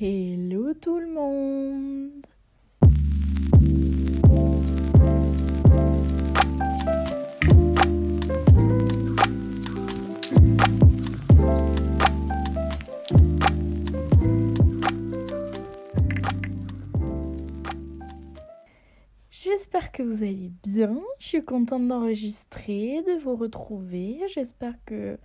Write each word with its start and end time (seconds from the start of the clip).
Hello 0.00 0.74
tout 0.74 0.98
le 0.98 1.06
monde 1.06 2.26
J'espère 19.30 19.92
que 19.92 20.02
vous 20.02 20.24
allez 20.24 20.50
bien. 20.64 21.00
Je 21.20 21.26
suis 21.26 21.44
contente 21.44 21.86
d'enregistrer, 21.86 23.04
de 23.06 23.22
vous 23.22 23.36
retrouver. 23.36 24.18
J'espère 24.34 24.74
que 24.84 25.18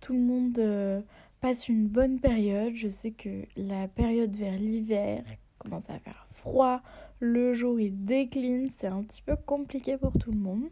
tout 0.00 0.12
le 0.12 0.20
monde 0.20 0.58
euh, 0.60 1.00
passe 1.44 1.68
une 1.68 1.88
bonne 1.88 2.20
période. 2.20 2.72
Je 2.74 2.88
sais 2.88 3.10
que 3.10 3.44
la 3.54 3.86
période 3.86 4.34
vers 4.34 4.56
l'hiver 4.56 5.22
commence 5.58 5.90
à 5.90 5.98
faire 5.98 6.26
froid, 6.36 6.80
le 7.20 7.52
jour 7.52 7.78
il 7.78 8.06
décline, 8.06 8.70
c'est 8.78 8.86
un 8.86 9.02
petit 9.02 9.20
peu 9.20 9.36
compliqué 9.36 9.98
pour 9.98 10.12
tout 10.12 10.32
le 10.32 10.38
monde. 10.38 10.70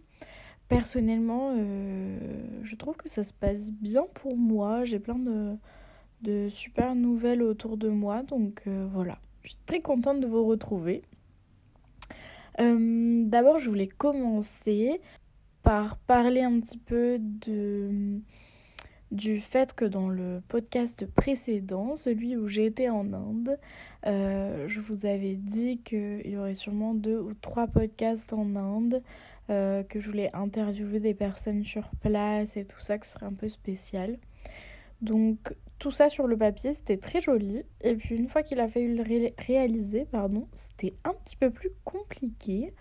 Personnellement, 0.69 1.53
euh, 1.59 2.17
je 2.63 2.75
trouve 2.75 2.97
que 2.97 3.11
ça 3.11 3.23
se 3.23 3.35
passe 3.35 3.71
bien 3.71 4.07
pour 4.15 4.35
moi. 4.35 4.87
J'ai 4.87 4.99
plein 4.99 5.19
de, 6.23 6.49
super 6.49 6.95
nouvelles 6.95 7.43
autour 7.43 7.77
de 7.77 7.91
moi, 7.91 8.23
donc 8.23 8.63
euh, 8.67 8.89
voilà. 8.95 9.19
Je 9.43 9.51
suis 9.51 9.59
très 9.67 9.83
contente 9.83 10.21
de 10.21 10.27
vous 10.27 10.47
retrouver. 10.47 11.03
Euh, 12.61 13.25
d'abord, 13.27 13.59
je 13.59 13.69
voulais 13.69 13.89
commencer 13.89 15.03
par 15.63 15.99
parler 15.99 16.41
un 16.41 16.61
petit 16.61 16.79
peu 16.79 17.19
de, 17.21 18.23
du 19.13 19.41
fait 19.41 19.75
que 19.75 19.85
dans 19.85 20.09
le 20.09 20.43
podcast 20.49 21.07
précédent, 21.07 21.97
celui 21.97 22.37
où 22.37 22.49
j'étais 22.49 22.89
en 22.89 23.13
Inde, 23.13 23.59
euh, 24.07 24.67
je 24.69 24.81
vous 24.81 25.07
avais 25.07 25.35
dit 25.35 25.79
qu'il 25.85 26.27
y 26.27 26.37
aurait 26.37 26.55
sûrement 26.55 26.95
deux 26.95 27.19
ou 27.19 27.35
trois 27.35 27.67
podcasts 27.67 28.33
en 28.33 28.57
Inde, 28.57 29.03
euh, 29.51 29.83
que 29.83 30.01
je 30.01 30.09
voulais 30.09 30.31
interviewer 30.33 30.99
des 30.99 31.15
personnes 31.15 31.63
sur 31.63 31.91
place 32.01 32.57
et 32.57 32.65
tout 32.65 32.81
ça, 32.81 32.97
que 32.97 33.07
ce 33.07 33.13
serait 33.13 33.27
un 33.27 33.35
peu 33.35 33.49
spécial. 33.49 34.19
Donc 35.03 35.55
tout 35.79 35.91
ça 35.91 36.09
sur 36.09 36.27
le 36.27 36.37
papier, 36.37 36.73
c'était 36.73 36.97
très 36.97 37.21
joli. 37.21 37.65
Et 37.83 37.95
puis 37.97 38.17
une 38.17 38.29
fois 38.29 38.43
qu'il 38.43 38.61
a 38.61 38.69
fallu 38.69 38.95
le 38.95 39.33
réaliser, 39.39 40.07
pardon, 40.11 40.49
c'était 40.55 40.95
un 41.05 41.13
petit 41.13 41.37
peu 41.37 41.51
plus 41.51 41.71
compliqué. 41.85 42.73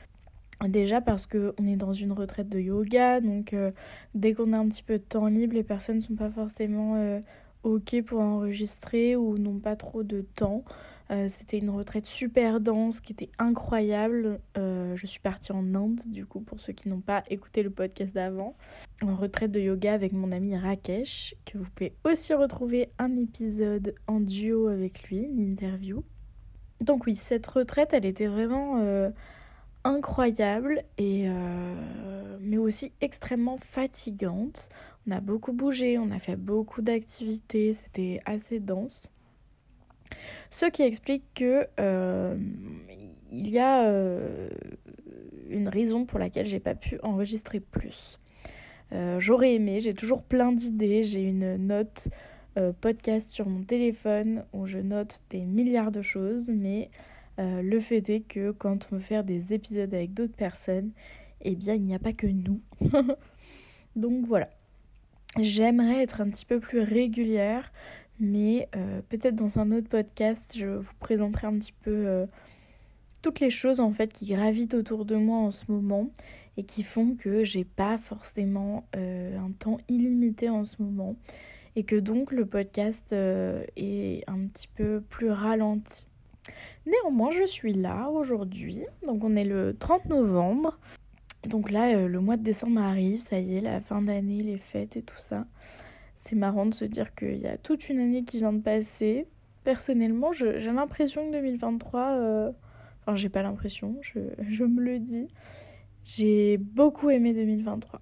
Déjà 0.67 1.01
parce 1.01 1.25
qu'on 1.25 1.65
est 1.65 1.75
dans 1.75 1.93
une 1.93 2.11
retraite 2.11 2.49
de 2.49 2.59
yoga, 2.59 3.19
donc 3.19 3.53
euh, 3.53 3.71
dès 4.13 4.33
qu'on 4.33 4.53
a 4.53 4.57
un 4.57 4.67
petit 4.67 4.83
peu 4.83 4.99
de 4.99 5.03
temps 5.03 5.27
libre, 5.27 5.55
les 5.55 5.63
personnes 5.63 5.97
ne 5.97 6.01
sont 6.01 6.15
pas 6.15 6.29
forcément 6.29 6.95
euh, 6.95 7.19
ok 7.63 8.03
pour 8.03 8.19
enregistrer 8.19 9.15
ou 9.15 9.37
n'ont 9.39 9.59
pas 9.59 9.75
trop 9.75 10.03
de 10.03 10.21
temps. 10.21 10.63
Euh, 11.09 11.27
c'était 11.29 11.57
une 11.57 11.71
retraite 11.71 12.05
super 12.05 12.61
dense 12.61 12.99
qui 12.99 13.11
était 13.11 13.31
incroyable. 13.39 14.39
Je 14.55 15.05
suis 15.05 15.19
partie 15.19 15.51
en 15.51 15.73
Inde, 15.73 16.01
du 16.05 16.25
coup, 16.25 16.41
pour 16.41 16.59
ceux 16.59 16.73
qui 16.73 16.89
n'ont 16.89 17.01
pas 17.01 17.23
écouté 17.29 17.63
le 17.63 17.69
podcast 17.69 18.13
d'avant, 18.13 18.55
en 19.01 19.15
retraite 19.15 19.51
de 19.51 19.59
yoga 19.59 19.93
avec 19.93 20.13
mon 20.13 20.31
ami 20.31 20.55
Rakesh, 20.55 21.33
que 21.45 21.57
vous 21.57 21.65
pouvez 21.75 21.95
aussi 22.03 22.33
retrouver 22.33 22.91
un 22.99 23.17
épisode 23.17 23.95
en 24.05 24.19
duo 24.19 24.67
avec 24.67 25.03
lui, 25.09 25.23
une 25.23 25.39
interview. 25.39 26.03
Donc 26.81 27.07
oui, 27.07 27.15
cette 27.15 27.47
retraite, 27.47 27.93
elle 27.93 28.05
était 28.05 28.27
vraiment 28.27 28.79
incroyable 29.83 30.83
et 30.97 31.27
mais 32.41 32.57
aussi 32.57 32.91
extrêmement 33.01 33.57
fatigante. 33.57 34.69
On 35.07 35.11
a 35.11 35.19
beaucoup 35.19 35.53
bougé, 35.53 35.97
on 35.97 36.11
a 36.11 36.19
fait 36.19 36.35
beaucoup 36.35 36.81
d'activités, 36.81 37.73
c'était 37.73 38.19
assez 38.25 38.59
dense. 38.59 39.09
Ce 40.49 40.65
qui 40.65 40.83
explique 40.83 41.23
que 41.33 41.67
euh, 41.79 42.37
il 43.31 43.49
y 43.49 43.57
a 43.57 43.85
euh, 43.85 44.49
une 45.49 45.69
raison 45.69 46.05
pour 46.05 46.19
laquelle 46.19 46.45
j'ai 46.45 46.59
pas 46.59 46.75
pu 46.75 46.99
enregistrer 47.03 47.59
plus. 47.59 48.19
Euh, 48.91 49.19
j'aurais 49.19 49.55
aimé, 49.55 49.79
j'ai 49.79 49.93
toujours 49.93 50.21
plein 50.21 50.51
d'idées, 50.51 51.03
j'ai 51.03 51.23
une 51.23 51.55
note 51.55 52.09
podcast 52.81 53.29
sur 53.29 53.47
mon 53.47 53.63
téléphone 53.63 54.43
où 54.51 54.65
je 54.65 54.77
note 54.77 55.21
des 55.29 55.45
milliards 55.45 55.91
de 55.91 56.01
choses, 56.01 56.51
mais 56.53 56.89
le 57.41 57.79
fait 57.79 58.09
est 58.09 58.21
que 58.21 58.51
quand 58.51 58.87
on 58.91 58.95
veut 58.95 59.01
faire 59.01 59.23
des 59.23 59.53
épisodes 59.53 59.93
avec 59.93 60.13
d'autres 60.13 60.35
personnes, 60.35 60.91
eh 61.41 61.55
bien 61.55 61.73
il 61.73 61.83
n'y 61.83 61.95
a 61.95 61.99
pas 61.99 62.13
que 62.13 62.27
nous. 62.27 62.61
Donc 63.95 64.25
voilà. 64.25 64.49
J'aimerais 65.39 66.03
être 66.03 66.21
un 66.21 66.29
petit 66.29 66.45
peu 66.45 66.59
plus 66.59 66.81
régulière 66.81 67.71
mais 68.21 68.69
euh, 68.75 69.01
peut-être 69.09 69.35
dans 69.35 69.57
un 69.57 69.71
autre 69.71 69.89
podcast, 69.89 70.55
je 70.55 70.67
vous 70.67 70.93
présenterai 70.99 71.47
un 71.47 71.57
petit 71.57 71.73
peu 71.81 72.07
euh, 72.07 72.27
toutes 73.23 73.39
les 73.39 73.49
choses 73.49 73.79
en 73.79 73.91
fait 73.91 74.13
qui 74.13 74.27
gravitent 74.27 74.75
autour 74.75 75.05
de 75.05 75.15
moi 75.15 75.39
en 75.39 75.49
ce 75.49 75.65
moment 75.69 76.07
et 76.55 76.63
qui 76.63 76.83
font 76.83 77.15
que 77.15 77.43
j'ai 77.43 77.63
pas 77.63 77.97
forcément 77.97 78.85
euh, 78.95 79.37
un 79.39 79.51
temps 79.51 79.79
illimité 79.89 80.49
en 80.49 80.63
ce 80.65 80.81
moment 80.81 81.15
et 81.75 81.83
que 81.83 81.95
donc 81.95 82.31
le 82.31 82.45
podcast 82.45 83.11
est 83.11 84.23
un 84.27 84.45
petit 84.47 84.67
peu 84.67 85.01
plus 85.09 85.31
ralenti. 85.31 86.05
Néanmoins, 86.85 87.31
je 87.31 87.45
suis 87.45 87.73
là 87.73 88.09
aujourd'hui, 88.09 88.85
donc 89.05 89.23
on 89.23 89.35
est 89.35 89.45
le 89.45 89.75
30 89.77 90.05
novembre. 90.05 90.77
Donc 91.45 91.71
là, 91.71 92.07
le 92.07 92.19
mois 92.19 92.37
de 92.37 92.43
décembre 92.43 92.81
arrive, 92.81 93.19
ça 93.21 93.39
y 93.39 93.57
est, 93.57 93.61
la 93.61 93.81
fin 93.81 94.01
d'année, 94.01 94.41
les 94.41 94.57
fêtes 94.57 94.97
et 94.97 95.01
tout 95.01 95.17
ça 95.17 95.45
c'est 96.23 96.35
marrant 96.35 96.65
de 96.65 96.73
se 96.73 96.85
dire 96.85 97.13
qu'il 97.15 97.37
y 97.37 97.47
a 97.47 97.57
toute 97.57 97.89
une 97.89 97.99
année 97.99 98.23
qui 98.23 98.37
vient 98.37 98.53
de 98.53 98.61
passer. 98.61 99.27
Personnellement, 99.63 100.31
j'ai 100.33 100.71
l'impression 100.71 101.27
que 101.27 101.31
2023, 101.33 102.01
euh, 102.01 102.51
enfin 103.01 103.15
j'ai 103.15 103.29
pas 103.29 103.41
l'impression, 103.41 103.97
je, 104.01 104.19
je, 104.49 104.63
me 104.63 104.81
le 104.81 104.99
dis, 104.99 105.27
j'ai 106.05 106.57
beaucoup 106.57 107.09
aimé 107.09 107.33
2023. 107.33 108.01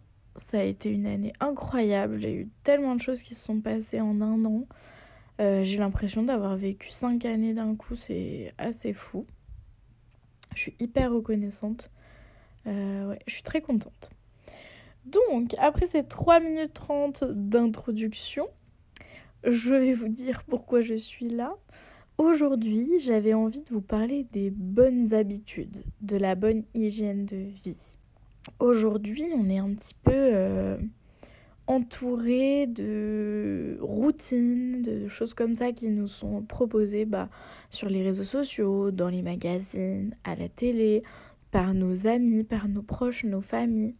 Ça 0.52 0.60
a 0.60 0.64
été 0.64 0.90
une 0.90 1.06
année 1.06 1.34
incroyable, 1.40 2.20
j'ai 2.20 2.34
eu 2.34 2.50
tellement 2.64 2.96
de 2.96 3.02
choses 3.02 3.22
qui 3.22 3.36
se 3.36 3.44
sont 3.44 3.60
passées 3.60 4.00
en 4.00 4.22
un 4.22 4.46
an. 4.46 4.66
Euh, 5.40 5.64
j'ai 5.64 5.78
l'impression 5.78 6.24
d'avoir 6.24 6.56
vécu 6.58 6.90
cinq 6.90 7.26
années 7.26 7.54
d'un 7.54 7.76
coup, 7.76 7.96
c'est 7.96 8.54
assez 8.58 8.94
fou. 8.94 9.26
Je 10.56 10.62
suis 10.62 10.76
hyper 10.80 11.12
reconnaissante. 11.12 11.92
Euh, 12.68 13.16
je 13.26 13.34
suis 13.34 13.44
très 13.44 13.62
contente. 13.62 14.10
Donc, 15.06 15.56
après 15.58 15.86
ces 15.86 16.04
3 16.04 16.42
minutes 16.42 16.74
30 16.74 17.24
d'introduction, 17.24 18.48
je 19.46 19.74
vais 19.74 19.94
vous 19.94 20.10
dire 20.10 20.44
pourquoi 20.44 20.82
je 20.82 20.96
suis 20.96 21.30
là. 21.30 21.56
Aujourd'hui, 22.18 23.00
j'avais 23.00 23.34
envie 23.34 23.62
de 23.62 23.70
vous 23.70 23.82
parler 23.82 24.28
des 24.34 24.50
bonnes 24.50 25.14
habitudes, 25.14 25.86
de 26.02 26.18
la 26.18 26.36
bonne 26.36 26.64
hygiène 26.74 27.26
de 27.26 27.38
vie. 27.64 27.78
Aujourd'hui, 28.60 29.26
on 29.34 29.48
est 29.50 29.60
un 29.60 29.74
petit 29.74 29.96
peu 30.04 30.12
euh, 30.14 30.78
entouré 31.70 32.66
de 32.66 33.78
routines, 33.80 34.82
de 34.82 35.08
choses 35.08 35.36
comme 35.36 35.56
ça 35.56 35.72
qui 35.72 35.90
nous 35.90 36.08
sont 36.08 36.42
proposées 36.42 37.06
bah, 37.06 37.30
sur 37.70 37.90
les 37.90 38.02
réseaux 38.02 38.24
sociaux, 38.24 38.90
dans 38.90 39.08
les 39.08 39.22
magazines, 39.22 40.16
à 40.24 40.36
la 40.36 40.50
télé, 40.50 41.04
par 41.52 41.76
nos 41.76 42.08
amis, 42.08 42.44
par 42.44 42.68
nos 42.68 42.82
proches, 42.82 43.24
nos 43.24 43.42
familles. 43.42 43.94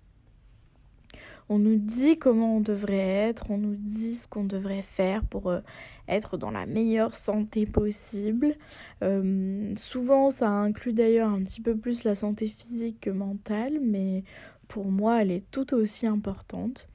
On 1.48 1.60
nous 1.60 1.76
dit 1.76 2.18
comment 2.18 2.58
on 2.58 2.60
devrait 2.60 2.98
être, 3.30 3.52
on 3.52 3.60
nous 3.60 3.76
dit 3.76 4.16
ce 4.16 4.28
qu'on 4.28 4.46
devrait 4.46 4.82
faire 4.82 5.24
pour 5.24 5.52
euh, 5.52 5.60
être 6.08 6.38
dans 6.38 6.52
la 6.52 6.66
meilleure 6.66 7.16
santé 7.16 7.68
possible. 7.68 8.56
Euh, 9.04 9.74
souvent, 9.76 10.32
ça 10.32 10.50
inclut 10.50 10.94
d'ailleurs 10.94 11.30
un 11.30 11.44
petit 11.44 11.62
peu 11.62 11.78
plus 11.78 12.04
la 12.04 12.16
santé 12.16 12.48
physique 12.48 13.02
que 13.02 13.10
mentale, 13.12 13.80
mais 13.80 14.24
pour 14.68 14.86
moi, 14.86 15.22
elle 15.22 15.32
est 15.32 15.44
tout 15.52 15.76
aussi 15.76 16.08
importante. 16.08 16.90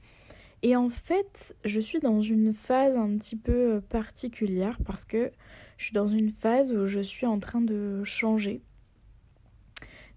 Et 0.65 0.75
en 0.75 0.89
fait, 0.89 1.55
je 1.63 1.79
suis 1.79 1.99
dans 1.99 2.21
une 2.21 2.51
phase 2.51 2.97
un 2.97 3.19
petit 3.19 3.35
peu 3.35 3.75
euh, 3.75 3.81
particulière 3.81 4.79
parce 4.83 5.05
que 5.05 5.31
je 5.77 5.83
suis 5.83 5.93
dans 5.93 6.07
une 6.07 6.31
phase 6.31 6.73
où 6.73 6.87
je 6.87 7.01
suis 7.01 7.27
en 7.27 7.39
train 7.39 7.61
de 7.61 8.03
changer, 8.03 8.63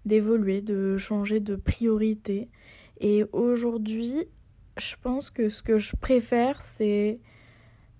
d'évoluer, 0.05 0.61
de 0.61 0.97
changer 0.97 1.39
de 1.39 1.55
priorité. 1.55 2.49
Et 2.99 3.25
aujourd'hui, 3.31 4.25
je 4.79 4.95
pense 4.99 5.29
que 5.29 5.49
ce 5.49 5.61
que 5.61 5.77
je 5.77 5.95
préfère, 5.95 6.63
c'est 6.63 7.19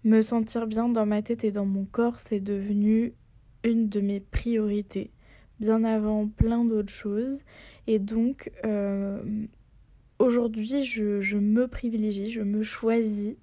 me 0.03 0.21
sentir 0.21 0.65
bien 0.65 0.89
dans 0.89 1.05
ma 1.05 1.21
tête 1.21 1.43
et 1.43 1.51
dans 1.51 1.67
mon 1.67 1.85
corps. 1.85 2.17
C'est 2.17 2.39
devenu 2.39 3.13
une 3.63 3.89
de 3.89 4.01
mes 4.01 4.21
priorités, 4.21 5.11
bien 5.59 5.83
avant 5.83 6.27
plein 6.27 6.65
d'autres 6.65 6.91
choses. 6.91 7.37
Et 7.85 7.99
donc, 7.99 8.51
euh, 8.65 9.21
aujourd'hui, 10.19 10.83
je, 10.83 11.37
me 11.37 11.67
privilégie, 11.67 12.31
je 12.31 12.41
me 12.41 12.63
choisis 12.63 13.35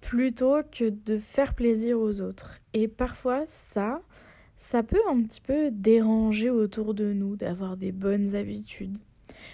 plutôt 0.00 0.62
que 0.72 0.88
de 0.88 1.18
faire 1.18 1.54
plaisir 1.54 1.98
aux 1.98 2.20
autres. 2.20 2.58
Et 2.72 2.88
parfois, 2.88 3.44
ça, 3.72 4.00
ça 4.58 4.82
peut 4.82 5.00
un 5.08 5.22
petit 5.22 5.40
peu 5.40 5.70
déranger 5.70 6.50
autour 6.50 6.94
de 6.94 7.12
nous 7.12 7.36
d'avoir 7.36 7.76
des 7.76 7.92
bonnes 7.92 8.34
habitudes. 8.34 8.96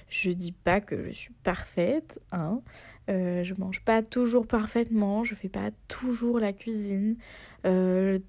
Je 0.08 0.30
dis 0.30 0.52
pas 0.52 0.80
que 0.80 1.08
je 1.08 1.12
suis 1.12 1.34
parfaite, 1.42 2.20
hein. 2.32 2.60
Euh, 3.08 3.42
je 3.42 3.54
mange 3.56 3.80
pas 3.80 4.02
toujours 4.02 4.46
parfaitement, 4.46 5.24
je 5.24 5.34
fais 5.34 5.48
pas 5.48 5.70
toujours 5.88 6.38
la 6.38 6.52
cuisine. 6.52 7.16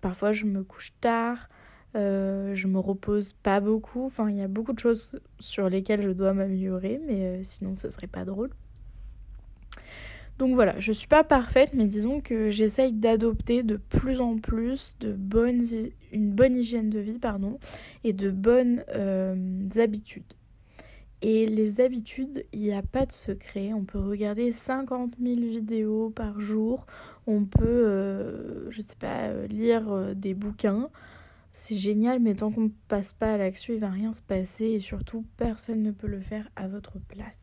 parfois 0.01 0.31
je 0.31 0.45
me 0.45 0.63
couche 0.63 0.93
tard, 1.01 1.49
je 1.95 2.67
me 2.67 2.79
repose 2.79 3.33
pas 3.43 3.59
beaucoup. 3.59 4.05
Enfin, 4.05 4.29
il 4.29 4.37
y 4.37 4.41
a 4.41 4.47
beaucoup 4.47 4.73
de 4.73 4.79
choses 4.79 5.19
sur 5.39 5.69
lesquelles 5.69 6.03
je 6.03 6.11
dois 6.11 6.33
m'améliorer, 6.33 6.99
mais 7.07 7.43
sinon 7.43 7.75
ce 7.75 7.89
serait 7.89 8.07
pas 8.07 8.25
drôle. 8.25 8.49
Donc 10.39 10.55
voilà, 10.55 10.79
je 10.79 10.93
suis 10.93 11.07
pas 11.07 11.25
parfaite, 11.25 11.71
mais 11.73 11.85
disons 11.85 12.21
que 12.21 12.49
j'essaye 12.49 12.93
d'adopter 12.93 13.61
de 13.61 13.75
plus 13.75 14.21
en 14.21 14.37
plus 14.37 14.95
de 15.01 15.11
bonnes, 15.11 15.65
une 16.13 16.31
bonne 16.31 16.55
hygiène 16.57 16.89
de 16.89 16.99
vie 16.99 17.19
pardon, 17.19 17.59
et 18.05 18.13
de 18.13 18.31
bonnes 18.31 18.85
euh, 18.95 19.35
habitudes. 19.75 20.33
Et 21.21 21.45
les 21.45 21.81
habitudes, 21.81 22.45
il 22.53 22.61
n'y 22.61 22.71
a 22.71 22.81
pas 22.81 23.05
de 23.05 23.11
secret. 23.11 23.73
On 23.73 23.83
peut 23.83 23.99
regarder 23.99 24.53
50 24.53 25.15
000 25.21 25.41
vidéos 25.41 26.09
par 26.15 26.39
jour. 26.39 26.85
On 27.27 27.43
peut, 27.43 27.65
euh, 27.65 28.71
je 28.71 28.81
sais 28.81 28.95
pas, 28.97 29.27
euh, 29.27 29.45
lire 29.47 30.15
des 30.15 30.33
bouquins. 30.33 30.89
C'est 31.51 31.75
génial, 31.75 32.19
mais 32.19 32.35
tant 32.35 32.51
qu'on 32.51 32.61
ne 32.61 32.69
passe 32.87 33.13
pas 33.13 33.33
à 33.33 33.37
l'action, 33.37 33.73
il 33.73 33.79
va 33.79 33.89
rien 33.89 34.13
se 34.13 34.21
passer. 34.21 34.65
Et 34.65 34.79
surtout, 34.79 35.25
personne 35.37 35.83
ne 35.83 35.91
peut 35.91 36.07
le 36.07 36.21
faire 36.21 36.49
à 36.55 36.67
votre 36.67 36.99
place. 36.99 37.33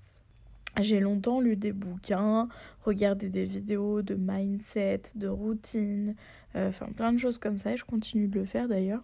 J'ai 0.81 1.00
longtemps 1.00 1.41
lu 1.41 1.56
des 1.56 1.73
bouquins, 1.73 2.49
regardé 2.82 3.31
des 3.31 3.47
vidéos 3.47 4.03
de 4.03 4.14
mindset, 4.14 5.03
de 5.14 5.26
routine, 5.26 6.14
euh, 6.55 6.69
enfin 6.69 6.87
plein 6.94 7.12
de 7.12 7.19
choses 7.19 7.38
comme 7.38 7.58
ça 7.58 7.73
et 7.73 7.76
je 7.79 7.85
continue 7.85 8.29
de 8.29 8.41
le 8.41 8.44
faire 8.44 8.69
d'ailleurs. 8.69 9.03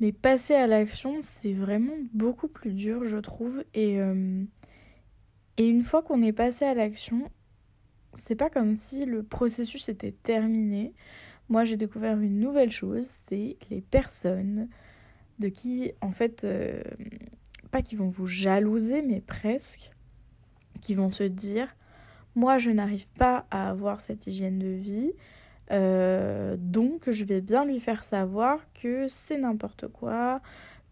Mais 0.00 0.12
passer 0.12 0.54
à 0.54 0.66
l'action, 0.66 1.20
c'est 1.22 1.54
vraiment 1.54 1.96
beaucoup 2.12 2.48
plus 2.48 2.72
dur, 2.72 3.08
je 3.08 3.16
trouve. 3.16 3.64
Et, 3.72 3.98
euh, 3.98 4.44
et 5.56 5.66
une 5.66 5.82
fois 5.82 6.02
qu'on 6.02 6.22
est 6.22 6.34
passé 6.34 6.66
à 6.66 6.74
l'action, 6.74 7.30
c'est 8.16 8.34
pas 8.34 8.50
comme 8.50 8.76
si 8.76 9.06
le 9.06 9.22
processus 9.22 9.88
était 9.88 10.12
terminé. 10.12 10.92
Moi, 11.48 11.64
j'ai 11.64 11.76
découvert 11.76 12.18
une 12.18 12.40
nouvelle 12.40 12.72
chose, 12.72 13.08
c'est 13.28 13.56
les 13.70 13.80
personnes 13.80 14.68
de 15.38 15.48
qui, 15.48 15.92
en 16.00 16.12
fait, 16.12 16.44
euh, 16.44 16.82
pas 17.70 17.82
qui 17.82 17.94
vont 17.94 18.08
vous 18.08 18.26
jalouser, 18.26 19.02
mais 19.02 19.20
presque 19.20 19.90
qui 20.80 20.94
vont 20.94 21.10
se 21.10 21.24
dire 21.24 21.74
moi 22.34 22.58
je 22.58 22.70
n'arrive 22.70 23.08
pas 23.18 23.46
à 23.50 23.68
avoir 23.68 24.00
cette 24.02 24.26
hygiène 24.26 24.58
de 24.58 24.68
vie 24.68 25.12
euh, 25.72 26.56
donc 26.58 27.10
je 27.10 27.24
vais 27.24 27.40
bien 27.40 27.64
lui 27.64 27.80
faire 27.80 28.04
savoir 28.04 28.60
que 28.74 29.08
c'est 29.08 29.38
n'importe 29.38 29.88
quoi 29.88 30.40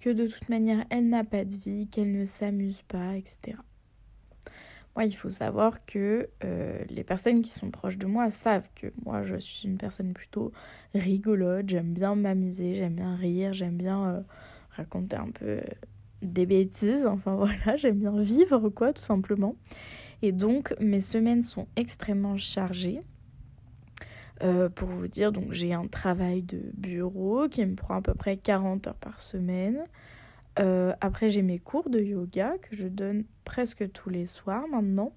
que 0.00 0.10
de 0.10 0.26
toute 0.26 0.48
manière 0.48 0.84
elle 0.90 1.08
n'a 1.08 1.22
pas 1.22 1.44
de 1.44 1.54
vie 1.54 1.86
qu'elle 1.86 2.10
ne 2.12 2.24
s'amuse 2.24 2.82
pas 2.82 3.16
etc 3.16 3.58
moi 4.94 5.04
il 5.04 5.12
faut 5.12 5.30
savoir 5.30 5.84
que 5.86 6.28
euh, 6.44 6.84
les 6.88 7.04
personnes 7.04 7.42
qui 7.42 7.50
sont 7.50 7.70
proches 7.70 7.98
de 7.98 8.06
moi 8.06 8.30
savent 8.30 8.68
que 8.74 8.92
moi 9.04 9.24
je 9.24 9.36
suis 9.36 9.68
une 9.68 9.78
personne 9.78 10.12
plutôt 10.12 10.52
rigolote 10.94 11.68
j'aime 11.68 11.92
bien 11.92 12.14
m'amuser 12.14 12.74
j'aime 12.74 12.94
bien 12.94 13.14
rire 13.16 13.52
j'aime 13.52 13.76
bien 13.76 14.06
euh, 14.06 14.20
raconter 14.76 15.16
un 15.16 15.30
peu 15.30 15.60
des 16.24 16.46
bêtises, 16.46 17.06
enfin 17.06 17.34
voilà, 17.36 17.76
j'aime 17.76 17.98
bien 17.98 18.20
vivre 18.22 18.68
quoi 18.68 18.92
tout 18.92 19.02
simplement. 19.02 19.56
Et 20.22 20.32
donc 20.32 20.74
mes 20.80 21.00
semaines 21.00 21.42
sont 21.42 21.66
extrêmement 21.76 22.36
chargées. 22.36 23.02
Euh, 24.42 24.68
pour 24.68 24.88
vous 24.88 25.06
dire, 25.06 25.30
donc 25.30 25.52
j'ai 25.52 25.72
un 25.72 25.86
travail 25.86 26.42
de 26.42 26.60
bureau 26.74 27.48
qui 27.48 27.64
me 27.64 27.76
prend 27.76 27.94
à 27.94 28.02
peu 28.02 28.14
près 28.14 28.36
40 28.36 28.88
heures 28.88 28.94
par 28.96 29.20
semaine. 29.20 29.84
Euh, 30.58 30.92
après 31.00 31.30
j'ai 31.30 31.42
mes 31.42 31.58
cours 31.58 31.90
de 31.90 32.00
yoga 32.00 32.56
que 32.58 32.76
je 32.76 32.86
donne 32.86 33.24
presque 33.44 33.90
tous 33.92 34.10
les 34.10 34.26
soirs 34.26 34.66
maintenant. 34.68 35.12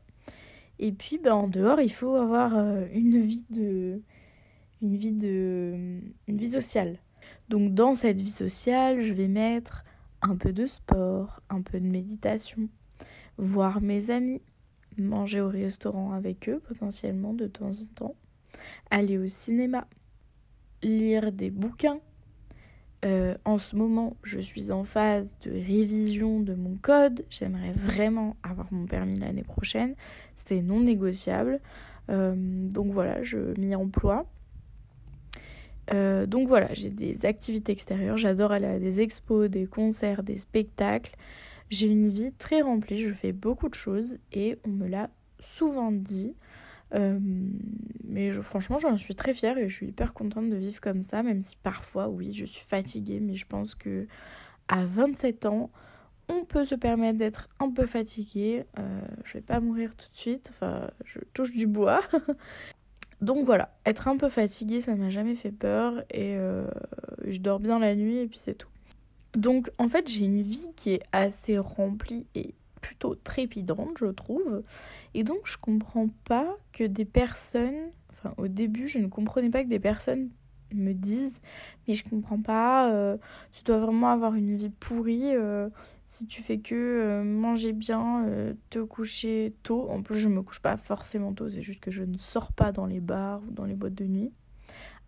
Et 0.80 0.92
puis 0.92 1.18
ben, 1.18 1.34
en 1.34 1.48
dehors 1.48 1.82
il 1.82 1.92
faut 1.92 2.16
avoir 2.16 2.58
euh, 2.58 2.86
une 2.94 3.22
vie 3.22 3.46
de 3.50 4.02
une 4.82 4.96
vie 4.96 5.12
de 5.12 6.00
une 6.28 6.38
vie 6.38 6.52
sociale. 6.52 7.00
Donc 7.50 7.74
dans 7.74 7.94
cette 7.94 8.22
vie 8.22 8.32
sociale, 8.32 9.02
je 9.02 9.14
vais 9.14 9.28
mettre 9.28 9.84
un 10.22 10.36
peu 10.36 10.52
de 10.52 10.66
sport, 10.66 11.42
un 11.50 11.62
peu 11.62 11.80
de 11.80 11.86
méditation, 11.86 12.68
voir 13.38 13.82
mes 13.82 14.10
amis, 14.10 14.42
manger 14.98 15.42
au 15.42 15.50
restaurant 15.50 16.14
avec 16.14 16.50
eux 16.50 16.60
potentiellement 16.68 17.34
de 17.34 17.48
temps 17.48 17.72
en 17.72 17.86
temps, 17.96 18.16
aller 18.90 19.18
au 19.18 19.28
cinéma, 19.28 19.88
lire 20.82 21.32
des 21.32 21.52
bouquins. 21.52 22.00
Euh, 23.08 23.36
en 23.46 23.58
ce 23.58 23.76
moment, 23.76 24.18
je 24.24 24.40
suis 24.40 24.72
en 24.72 24.84
phase 24.84 25.26
de 25.44 25.52
révision 25.52 26.42
de 26.42 26.54
mon 26.54 26.76
code. 26.82 27.26
J'aimerais 27.30 27.72
vraiment 27.72 28.36
avoir 28.44 28.68
mon 28.72 28.86
permis 28.86 29.18
l'année 29.18 29.44
prochaine. 29.44 29.96
C'est 30.36 30.62
non 30.62 30.82
négociable. 30.82 31.62
Euh, 32.10 32.34
donc 32.36 32.92
voilà, 32.92 33.24
je 33.24 33.38
m'y 33.58 33.76
emploie. 33.76 34.26
Euh, 35.94 36.26
donc 36.26 36.50
voilà, 36.50 36.74
j'ai 36.74 36.90
des 36.90 37.26
activités 37.26 37.72
extérieures, 37.72 38.18
j'adore 38.18 38.52
aller 38.52 38.66
à 38.66 38.78
des 38.78 39.00
expos, 39.00 39.50
des 39.50 39.68
concerts, 39.68 40.22
des 40.22 40.38
spectacles. 40.38 41.16
J'ai 41.70 41.88
une 41.88 42.10
vie 42.10 42.34
très 42.38 42.62
remplie, 42.62 43.04
je 43.04 43.14
fais 43.14 43.32
beaucoup 43.32 43.70
de 43.70 43.76
choses 43.76 44.18
et 44.34 44.58
on 44.66 44.70
me 44.70 44.88
l'a 44.88 45.10
souvent 45.40 45.94
dit. 45.94 46.34
Euh, 46.94 47.20
mais 48.06 48.32
franchement, 48.42 48.80
j'en 48.80 48.98
suis 48.98 49.16
très 49.16 49.34
fière 49.34 49.58
et 49.58 49.70
je 49.70 49.76
suis 49.76 49.88
hyper 49.88 50.14
contente 50.14 50.50
de 50.50 50.56
vivre 50.56 50.80
comme 50.82 51.02
ça, 51.02 51.24
même 51.24 51.44
si 51.44 51.56
parfois, 51.58 52.08
oui, 52.08 52.34
je 52.34 52.46
suis 52.46 52.66
fatiguée, 52.66 53.20
mais 53.20 53.36
je 53.36 53.46
pense 53.46 53.76
que 53.76 54.08
à 54.68 54.86
27 54.86 55.46
ans, 55.46 55.70
on 56.30 56.44
peut 56.44 56.66
se 56.66 56.76
permettre 56.76 57.18
d'être 57.18 57.50
un 57.60 57.72
peu 57.72 57.86
fatigué. 57.86 58.66
Euh, 58.80 59.02
je 59.24 59.34
vais 59.34 59.42
pas 59.42 59.60
mourir 59.60 59.96
tout 59.96 60.10
de 60.10 60.18
suite, 60.18 60.52
enfin, 60.54 60.90
je 61.06 61.20
touche 61.34 61.52
du 61.52 61.68
bois. 61.68 62.02
Donc 63.22 63.46
voilà, 63.46 63.76
être 63.86 64.08
un 64.08 64.18
peu 64.18 64.30
fatiguée, 64.30 64.82
ça 64.82 64.96
m'a 64.96 65.10
jamais 65.10 65.36
fait 65.36 65.52
peur 65.52 66.04
et 66.12 66.36
euh, 66.38 66.68
je 67.26 67.40
dors 67.40 67.60
bien 67.60 67.80
la 67.80 67.96
nuit 67.96 68.18
et 68.18 68.28
puis 68.28 68.38
c'est 68.38 68.54
tout. 68.54 68.70
Donc 69.34 69.72
en 69.80 69.90
fait, 69.90 70.08
j'ai 70.08 70.26
une 70.26 70.44
vie 70.44 70.72
qui 70.76 70.92
est 70.92 71.04
assez 71.12 71.58
remplie 71.58 72.28
et 72.36 72.54
plutôt 72.82 73.16
trépidante, 73.16 73.98
je 74.00 74.08
trouve. 74.08 74.64
Et 75.14 75.24
donc 75.24 75.40
je 75.46 75.58
comprends 75.58 76.10
pas 76.26 76.58
que 76.74 76.84
des 76.84 77.06
personnes, 77.06 77.92
enfin 78.12 78.34
au 78.38 78.48
début, 78.48 78.88
je 78.88 79.00
ne 79.00 79.08
comprenais 79.08 79.50
pas 79.50 79.64
que 79.64 79.70
des 79.70 79.80
personnes 79.80 80.30
me 80.74 80.94
disent 80.94 81.42
mais 81.88 81.94
je 81.94 82.04
comprends 82.04 82.42
pas, 82.42 82.92
euh, 82.92 83.18
tu 83.54 83.64
dois 83.64 83.80
vraiment 83.80 84.10
avoir 84.10 84.36
une 84.36 84.56
vie 84.56 84.70
pourrie. 84.70 85.36
Euh, 85.36 85.70
si 86.10 86.26
tu 86.26 86.42
fais 86.42 86.60
que 86.60 86.76
euh, 86.76 87.24
manger 87.24 87.74
bien, 87.74 88.26
te 88.70 88.80
coucher 88.80 89.54
tôt, 89.64 89.90
en 89.90 90.02
plus 90.02 90.20
je 90.20 90.30
me 90.30 90.42
couche 90.42 90.62
pas 90.62 90.78
forcément 90.78 91.34
tôt, 91.34 91.50
c'est 91.50 91.62
juste 91.62 91.82
que 91.82 91.92
je 91.92 92.04
ne 92.04 92.18
sors 92.18 92.52
pas 92.54 92.72
dans 92.72 92.86
les 92.86 93.02
bars 93.02 93.42
ou 93.48 93.52
dans 93.52 93.66
les 93.66 93.76
boîtes 93.76 93.96
de 93.96 94.06
nuit. 94.06 94.32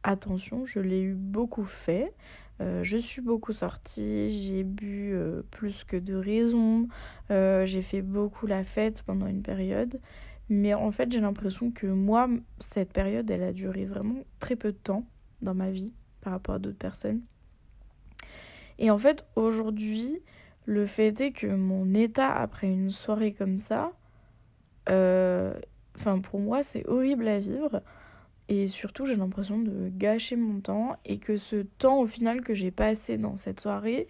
Attention, 0.03 0.65
je 0.65 0.79
l'ai 0.79 1.01
eu 1.01 1.13
beaucoup 1.13 1.65
fait. 1.65 2.13
Euh, 2.61 2.83
je 2.83 2.97
suis 2.97 3.21
beaucoup 3.21 3.53
sortie, 3.53 4.29
j'ai 4.31 4.63
bu 4.63 5.15
plus 5.51 5.83
que 5.83 5.97
de 5.97 6.15
raison, 6.15 6.87
j'ai 7.29 7.81
fait 7.81 8.01
beaucoup 8.01 8.47
la 8.47 8.63
fête 8.63 9.01
pendant 9.03 9.27
une 9.27 9.41
période. 9.41 9.99
Mais 10.49 10.73
en 10.73 10.91
fait, 10.91 11.11
j'ai 11.11 11.19
l'impression 11.21 11.71
que 11.71 11.85
moi, 11.85 12.27
cette 12.59 12.91
période, 12.91 13.29
elle 13.29 13.43
a 13.43 13.53
duré 13.53 13.85
vraiment 13.85 14.23
très 14.39 14.55
peu 14.55 14.71
de 14.71 14.77
temps 14.77 15.05
dans 15.41 15.53
ma 15.53 15.69
vie 15.69 15.93
par 16.21 16.33
rapport 16.33 16.55
à 16.55 16.59
d'autres 16.59 16.77
personnes. 16.77 17.21
Et 18.79 18.89
en 18.89 18.97
fait, 18.97 19.25
aujourd'hui, 19.35 20.19
le 20.65 20.85
fait 20.85 21.19
est 21.21 21.31
que 21.31 21.47
mon 21.47 21.93
état 21.93 22.31
après 22.31 22.67
une 22.67 22.91
soirée 22.91 23.33
comme 23.33 23.57
ça, 23.57 23.91
euh, 24.87 25.53
enfin 25.97 26.19
pour 26.19 26.39
moi 26.39 26.63
c'est 26.63 26.87
horrible 26.87 27.27
à 27.27 27.39
vivre. 27.39 27.81
Et 28.49 28.67
surtout 28.67 29.05
j'ai 29.05 29.15
l'impression 29.15 29.59
de 29.59 29.89
gâcher 29.89 30.35
mon 30.35 30.59
temps 30.59 30.97
et 31.05 31.19
que 31.19 31.37
ce 31.37 31.63
temps 31.77 32.01
au 32.01 32.07
final 32.07 32.41
que 32.41 32.53
j'ai 32.55 32.71
passé 32.71 33.17
dans 33.17 33.37
cette 33.37 33.61
soirée, 33.61 34.07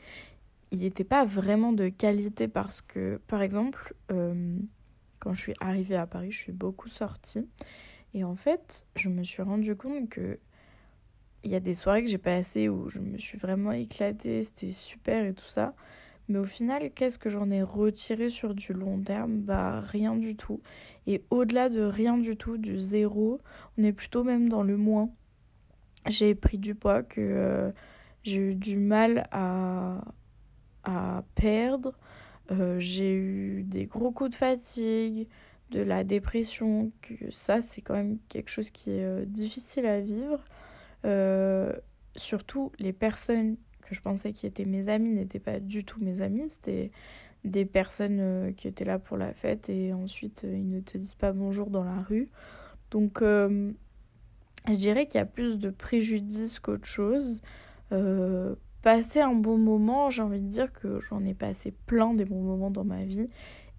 il 0.72 0.80
n'était 0.80 1.04
pas 1.04 1.26
vraiment 1.26 1.74
de 1.74 1.90
qualité 1.90 2.48
parce 2.48 2.82
que 2.82 3.22
par 3.28 3.42
exemple 3.44 3.94
euh, 4.12 4.58
quand 5.20 5.34
je 5.34 5.42
suis 5.42 5.56
arrivée 5.60 5.98
à 5.98 6.08
Paris 6.08 6.32
je 6.32 6.38
suis 6.40 6.52
beaucoup 6.54 6.90
sortie 6.90 7.48
et 8.14 8.24
en 8.24 8.36
fait 8.36 8.86
je 8.96 9.10
me 9.10 9.24
suis 9.24 9.44
rendu 9.44 9.76
compte 9.76 10.10
que 10.10 10.40
il 11.44 11.52
y 11.52 11.56
a 11.56 11.60
des 11.60 11.74
soirées 11.74 12.04
que 12.04 12.10
j'ai 12.10 12.18
passées 12.18 12.70
où 12.70 12.90
je 12.90 13.00
me 13.00 13.18
suis 13.18 13.38
vraiment 13.38 13.72
éclatée, 13.72 14.44
c'était 14.44 14.72
super 14.72 15.26
et 15.26 15.34
tout 15.34 15.46
ça. 15.46 15.74
Mais 16.28 16.38
au 16.40 16.46
final, 16.46 16.92
qu'est-ce 16.94 17.18
que 17.18 17.30
j'en 17.30 17.50
ai 17.50 17.64
retiré 17.64 18.30
sur 18.30 18.54
du 18.54 18.74
long 18.74 19.02
terme? 19.02 19.40
Bah 19.40 19.82
rien 19.82 20.16
du 20.16 20.36
tout. 20.36 20.62
Et 21.10 21.24
au-delà 21.32 21.70
de 21.70 21.82
rien 21.82 22.20
du 22.20 22.38
tout, 22.38 22.60
du 22.60 22.80
zéro, 22.80 23.42
on 23.80 23.84
est 23.84 23.94
plutôt 23.94 24.24
même 24.24 24.48
dans 24.48 24.62
le 24.62 24.78
moins. 24.78 25.10
J'ai 26.06 26.36
pris 26.36 26.60
du 26.60 26.76
poids 26.76 27.02
que 27.02 27.20
euh, 27.20 27.72
j'ai 28.22 28.52
eu 28.52 28.54
du 28.54 28.78
mal 28.78 29.28
à, 29.32 30.04
perdre. 31.34 31.96
Euh, 32.52 32.80
j'ai 32.80 33.12
eu 33.12 33.64
des 33.64 33.88
gros 33.88 34.12
coups 34.12 34.30
de 34.30 34.36
fatigue, 34.36 35.28
de 35.72 35.82
la 35.82 36.04
dépression, 36.04 36.92
que 37.02 37.32
ça 37.32 37.64
c'est 37.64 37.82
quand 37.82 37.96
même 37.96 38.20
quelque 38.30 38.52
chose 38.52 38.70
qui 38.70 38.92
est 38.92 39.04
euh, 39.04 39.26
difficile 39.26 39.88
à 39.88 40.02
vivre. 40.02 40.46
surtout 42.16 42.72
les 42.78 42.94
personnes 42.94 43.58
que 43.82 43.96
je 43.96 44.02
pensais 44.02 44.32
qui 44.32 44.46
étaient 44.46 44.66
mes 44.66 44.90
amis 44.90 45.10
n'étaient 45.10 45.40
pas 45.40 45.60
du 45.60 45.84
tout 45.84 46.00
mes 46.04 46.22
amis. 46.22 46.50
C'était 46.50 46.92
des 47.46 47.66
personnes 47.66 48.20
euh, 48.20 48.52
qui 48.52 48.68
étaient 48.68 48.86
là 48.86 49.00
pour 49.00 49.18
la 49.18 49.34
fête 49.34 49.70
et 49.70 49.94
ensuite 49.94 50.44
euh, 50.44 50.54
ils 50.54 50.70
ne 50.70 50.82
te 50.82 50.98
disent 50.98 51.16
pas 51.16 51.32
bonjour 51.32 51.70
dans 51.70 51.84
la 51.84 52.02
rue. 52.02 52.30
Donc 52.92 53.22
euh, 53.22 53.72
je 54.68 54.76
dirais 54.76 55.08
qu'il 55.08 55.20
y 55.20 55.22
a 55.22 55.26
plus 55.26 55.58
de 55.60 55.70
préjudice 55.70 56.60
qu'autre 56.60 56.88
chose. 56.88 57.42
Passer 58.82 59.20
un 59.20 59.34
bon 59.34 59.58
moment, 59.58 60.10
j'ai 60.10 60.22
envie 60.22 60.40
de 60.40 60.48
dire 60.48 60.72
que 60.72 61.02
j'en 61.10 61.26
ai 61.26 61.34
passé 61.34 61.74
plein 61.86 62.14
des 62.14 62.24
bons 62.24 62.42
moments 62.42 62.72
dans 62.72 62.86
ma 62.86 63.04
vie 63.04 63.28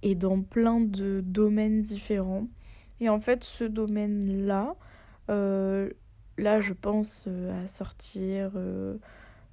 et 0.03 0.15
dans 0.15 0.43
plein 0.43 0.81
de 0.81 1.23
domaines 1.25 1.81
différents. 1.81 2.47
Et 3.01 3.09
en 3.09 3.19
fait, 3.19 3.43
ce 3.43 3.65
domaine-là, 3.65 4.75
là, 5.29 6.61
je 6.61 6.73
pense 6.75 7.27
à 7.29 7.67
sortir, 7.67 8.53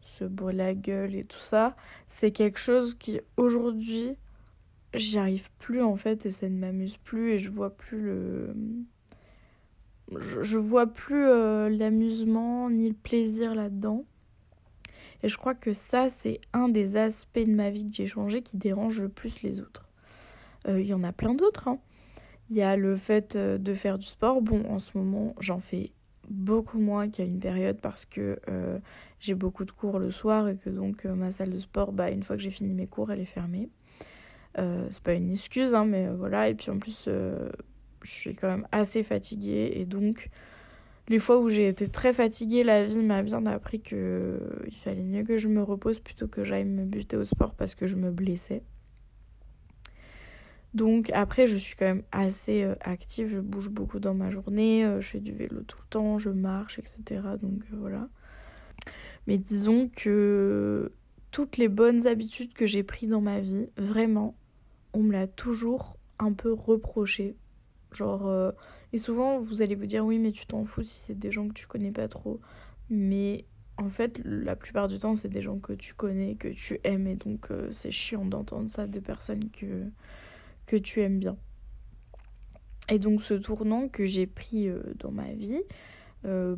se 0.08 0.24
brûler 0.26 0.58
la 0.58 0.74
gueule 0.74 1.16
et 1.16 1.24
tout 1.24 1.40
ça, 1.40 1.76
c'est 2.08 2.32
quelque 2.32 2.60
chose 2.60 2.96
qui 2.96 3.20
aujourd'hui, 3.38 4.16
j'y 4.94 5.18
arrive 5.18 5.50
plus 5.60 5.82
en 5.82 5.96
fait 5.96 6.26
et 6.26 6.32
ça 6.32 6.50
ne 6.50 6.58
m'amuse 6.58 6.98
plus 6.98 7.34
et 7.34 7.40
je 7.40 7.50
vois 7.50 7.70
plus 7.70 8.02
le 8.02 8.56
je, 10.16 10.58
vois 10.58 10.88
plus 10.88 11.28
euh, 11.28 11.70
l'amusement 11.70 12.70
ni 12.70 12.88
le 12.88 12.96
plaisir 12.96 13.56
là-dedans. 13.56 14.06
Et 15.24 15.28
je 15.28 15.38
crois 15.38 15.56
que 15.56 15.74
ça, 15.74 16.08
c'est 16.10 16.40
un 16.54 16.70
des 16.70 16.96
aspects 16.96 17.40
de 17.40 17.52
ma 17.52 17.70
vie 17.70 17.90
que 17.90 17.96
j'ai 17.96 18.08
changé 18.08 18.42
qui 18.42 18.58
dérange 18.58 19.02
le 19.02 19.10
plus 19.10 19.42
les 19.42 19.60
autres. 19.60 19.90
Euh, 20.68 20.80
il 20.80 20.88
y 20.88 20.94
en 20.94 21.04
a 21.04 21.12
plein 21.12 21.34
d'autres. 21.34 21.68
Hein. 21.68 21.80
Il 22.50 22.56
y 22.56 22.62
a 22.62 22.78
le 22.78 22.96
fait 22.96 23.36
euh, 23.36 23.58
de 23.58 23.74
faire 23.74 23.98
du 23.98 24.06
sport. 24.06 24.42
Bon, 24.42 24.64
en 24.70 24.80
ce 24.80 24.98
moment, 24.98 25.36
j'en 25.40 25.60
fais 25.60 25.92
beaucoup 26.30 26.80
moins 26.80 27.10
a 27.18 27.24
une 27.24 27.40
période 27.40 27.80
parce 27.82 28.06
que 28.06 28.40
j'ai 29.20 29.34
beaucoup 29.36 29.66
de 29.66 29.72
cours 29.72 30.00
le 30.00 30.12
soir 30.12 30.48
et 30.48 30.58
que 30.58 30.70
donc 30.70 31.06
ma 31.06 31.32
salle 31.32 31.52
de 31.52 31.60
sport, 31.60 31.92
bah, 31.92 32.12
une 32.12 32.24
fois 32.24 32.36
que 32.36 32.42
j'ai 32.42 32.52
fini 32.52 32.74
mes 32.74 32.88
cours, 32.88 33.12
elle 33.12 33.20
est 33.20 33.26
fermée. 33.26 33.70
c'est 34.56 35.04
pas 35.04 35.14
une 35.14 35.32
excuse, 35.32 35.74
hein, 35.74 35.86
mais 35.86 36.08
voilà. 36.10 36.50
Et 36.50 36.56
puis 36.56 36.72
en 36.72 36.80
plus, 36.80 37.06
je 37.06 38.12
suis 38.12 38.36
quand 38.36 38.48
même 38.48 38.68
assez 38.72 39.04
fatiguée 39.04 39.72
et 39.76 39.86
donc 39.86 40.30
les 41.10 41.20
fois 41.20 41.40
où 41.40 41.50
j'ai 41.50 41.68
été 41.70 41.88
très 41.88 42.14
fatiguée, 42.14 42.64
la 42.64 42.86
vie 42.86 43.00
m'a 43.00 43.24
bien 43.24 43.46
appris 43.46 43.80
que 43.80 44.40
il 44.68 44.76
fallait 44.76 45.04
mieux 45.04 45.24
que 45.24 45.38
je 45.38 45.48
me 45.48 45.64
repose 45.64 46.00
plutôt 46.00 46.28
que 46.28 46.44
j'aille 46.44 46.66
me 46.66 46.84
buter 46.84 47.16
au 47.16 47.24
sport 47.24 47.54
parce 47.56 47.76
que 47.76 47.88
je 47.88 47.96
me 47.96 48.12
blessais. 48.12 48.62
Donc 50.74 51.10
après, 51.12 51.48
je 51.48 51.58
suis 51.58 51.76
quand 51.76 51.86
même 51.86 52.04
assez 52.12 52.64
euh, 52.64 52.76
active, 52.82 53.30
je 53.30 53.40
bouge 53.40 53.70
beaucoup 53.70 54.00
dans 54.00 54.14
ma 54.14 54.30
journée, 54.30 54.86
euh, 54.86 55.02
je 55.02 55.08
fais 55.08 55.20
du 55.20 55.32
vélo 55.32 55.62
tout 55.62 55.78
le 55.82 55.88
temps, 55.90 56.20
je 56.20 56.30
marche, 56.30 56.78
etc. 56.78 57.22
Donc 57.42 57.62
euh, 57.72 57.78
voilà. 57.80 58.10
Mais 59.28 59.38
disons 59.38 59.90
que 59.96 60.92
toutes 61.32 61.58
les 61.58 61.68
bonnes 61.68 62.08
habitudes 62.08 62.54
que 62.54 62.66
j'ai 62.66 62.84
prises 62.84 63.10
dans 63.10 63.22
ma 63.22 63.40
vie, 63.40 63.68
vraiment, 63.78 64.36
on 64.94 65.04
me 65.04 65.12
l'a 65.12 65.28
toujours 65.28 65.98
un 66.20 66.34
peu 66.34 66.54
reproché 66.54 67.36
Genre, 67.94 68.28
euh, 68.28 68.52
et 68.94 68.98
souvent 68.98 69.40
vous 69.40 69.62
allez 69.62 69.76
vous 69.76 69.86
dire 69.86 70.06
oui, 70.06 70.20
mais 70.20 70.32
tu 70.32 70.46
t'en 70.46 70.66
fous 70.66 70.84
si 70.84 71.00
c'est 71.00 71.18
des 71.18 71.32
gens 71.32 71.48
que 71.48 71.54
tu 71.54 71.68
connais 71.68 71.92
pas 71.92 72.08
trop. 72.08 72.40
Mais 72.90 73.46
en 73.78 73.90
fait, 73.90 74.20
la 74.24 74.56
plupart 74.56 74.88
du 74.88 75.00
temps, 75.00 75.16
c'est 75.16 75.30
des 75.30 75.42
gens 75.42 75.60
que 75.60 75.74
tu 75.74 75.94
connais, 75.94 76.36
que 76.36 76.50
tu 76.50 76.80
aimes, 76.84 77.08
et 77.08 77.16
donc 77.16 77.52
euh, 77.52 77.72
c'est 77.72 77.92
chiant 77.92 78.26
d'entendre 78.26 78.70
ça 78.70 78.88
de 78.88 79.00
personnes 79.00 79.50
que, 79.52 79.84
que 80.66 80.76
tu 80.76 81.02
aimes 81.02 81.20
bien. 81.20 81.38
Et 82.90 83.00
donc, 83.00 83.24
ce 83.24 83.34
tournant 83.34 83.90
que 83.90 84.06
j'ai 84.06 84.28
pris 84.28 84.70
euh, 84.70 84.82
dans 85.00 85.12
ma 85.12 85.32
vie, 85.34 85.62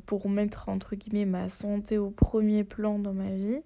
pour 0.06 0.30
mettre 0.30 0.70
entre 0.70 0.96
guillemets 0.96 1.26
ma 1.26 1.50
santé 1.50 1.98
au 1.98 2.10
premier 2.10 2.64
plan 2.64 2.98
dans 3.00 3.14
ma 3.14 3.30
vie, 3.30 3.62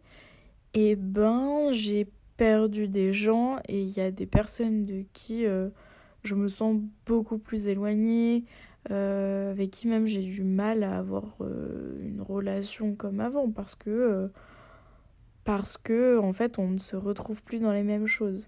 et 0.74 0.92
eh 0.92 0.96
ben, 0.96 1.72
j'ai 1.72 2.08
perdu 2.36 2.88
des 2.88 3.14
gens, 3.14 3.60
et 3.68 3.82
il 3.82 3.90
y 3.90 4.02
a 4.02 4.12
des 4.12 4.26
personnes 4.26 4.86
de 4.86 5.06
qui 5.14 5.46
je 6.24 6.36
me 6.36 6.48
sens 6.48 6.82
beaucoup 7.06 7.38
plus 7.38 7.68
éloignée, 7.68 8.44
euh, 8.92 9.52
avec 9.52 9.72
qui 9.72 9.88
même 9.88 10.08
j'ai 10.08 10.22
du 10.22 10.44
mal 10.44 10.84
à 10.84 10.98
avoir 10.98 11.36
euh, 11.40 11.98
une 12.02 12.20
relation 12.22 12.96
comme 12.96 13.22
avant 13.22 13.50
parce 13.50 13.76
que 13.76 13.90
euh, 13.90 14.28
parce 15.46 15.78
que 15.78 16.20
en 16.20 16.34
fait 16.34 16.60
on 16.60 16.68
ne 16.68 16.78
se 16.78 16.98
retrouve 16.98 17.42
plus 17.44 17.60
dans 17.60 17.72
les 17.72 17.84
mêmes 17.84 18.08
choses. 18.08 18.48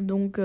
Donc 0.00 0.40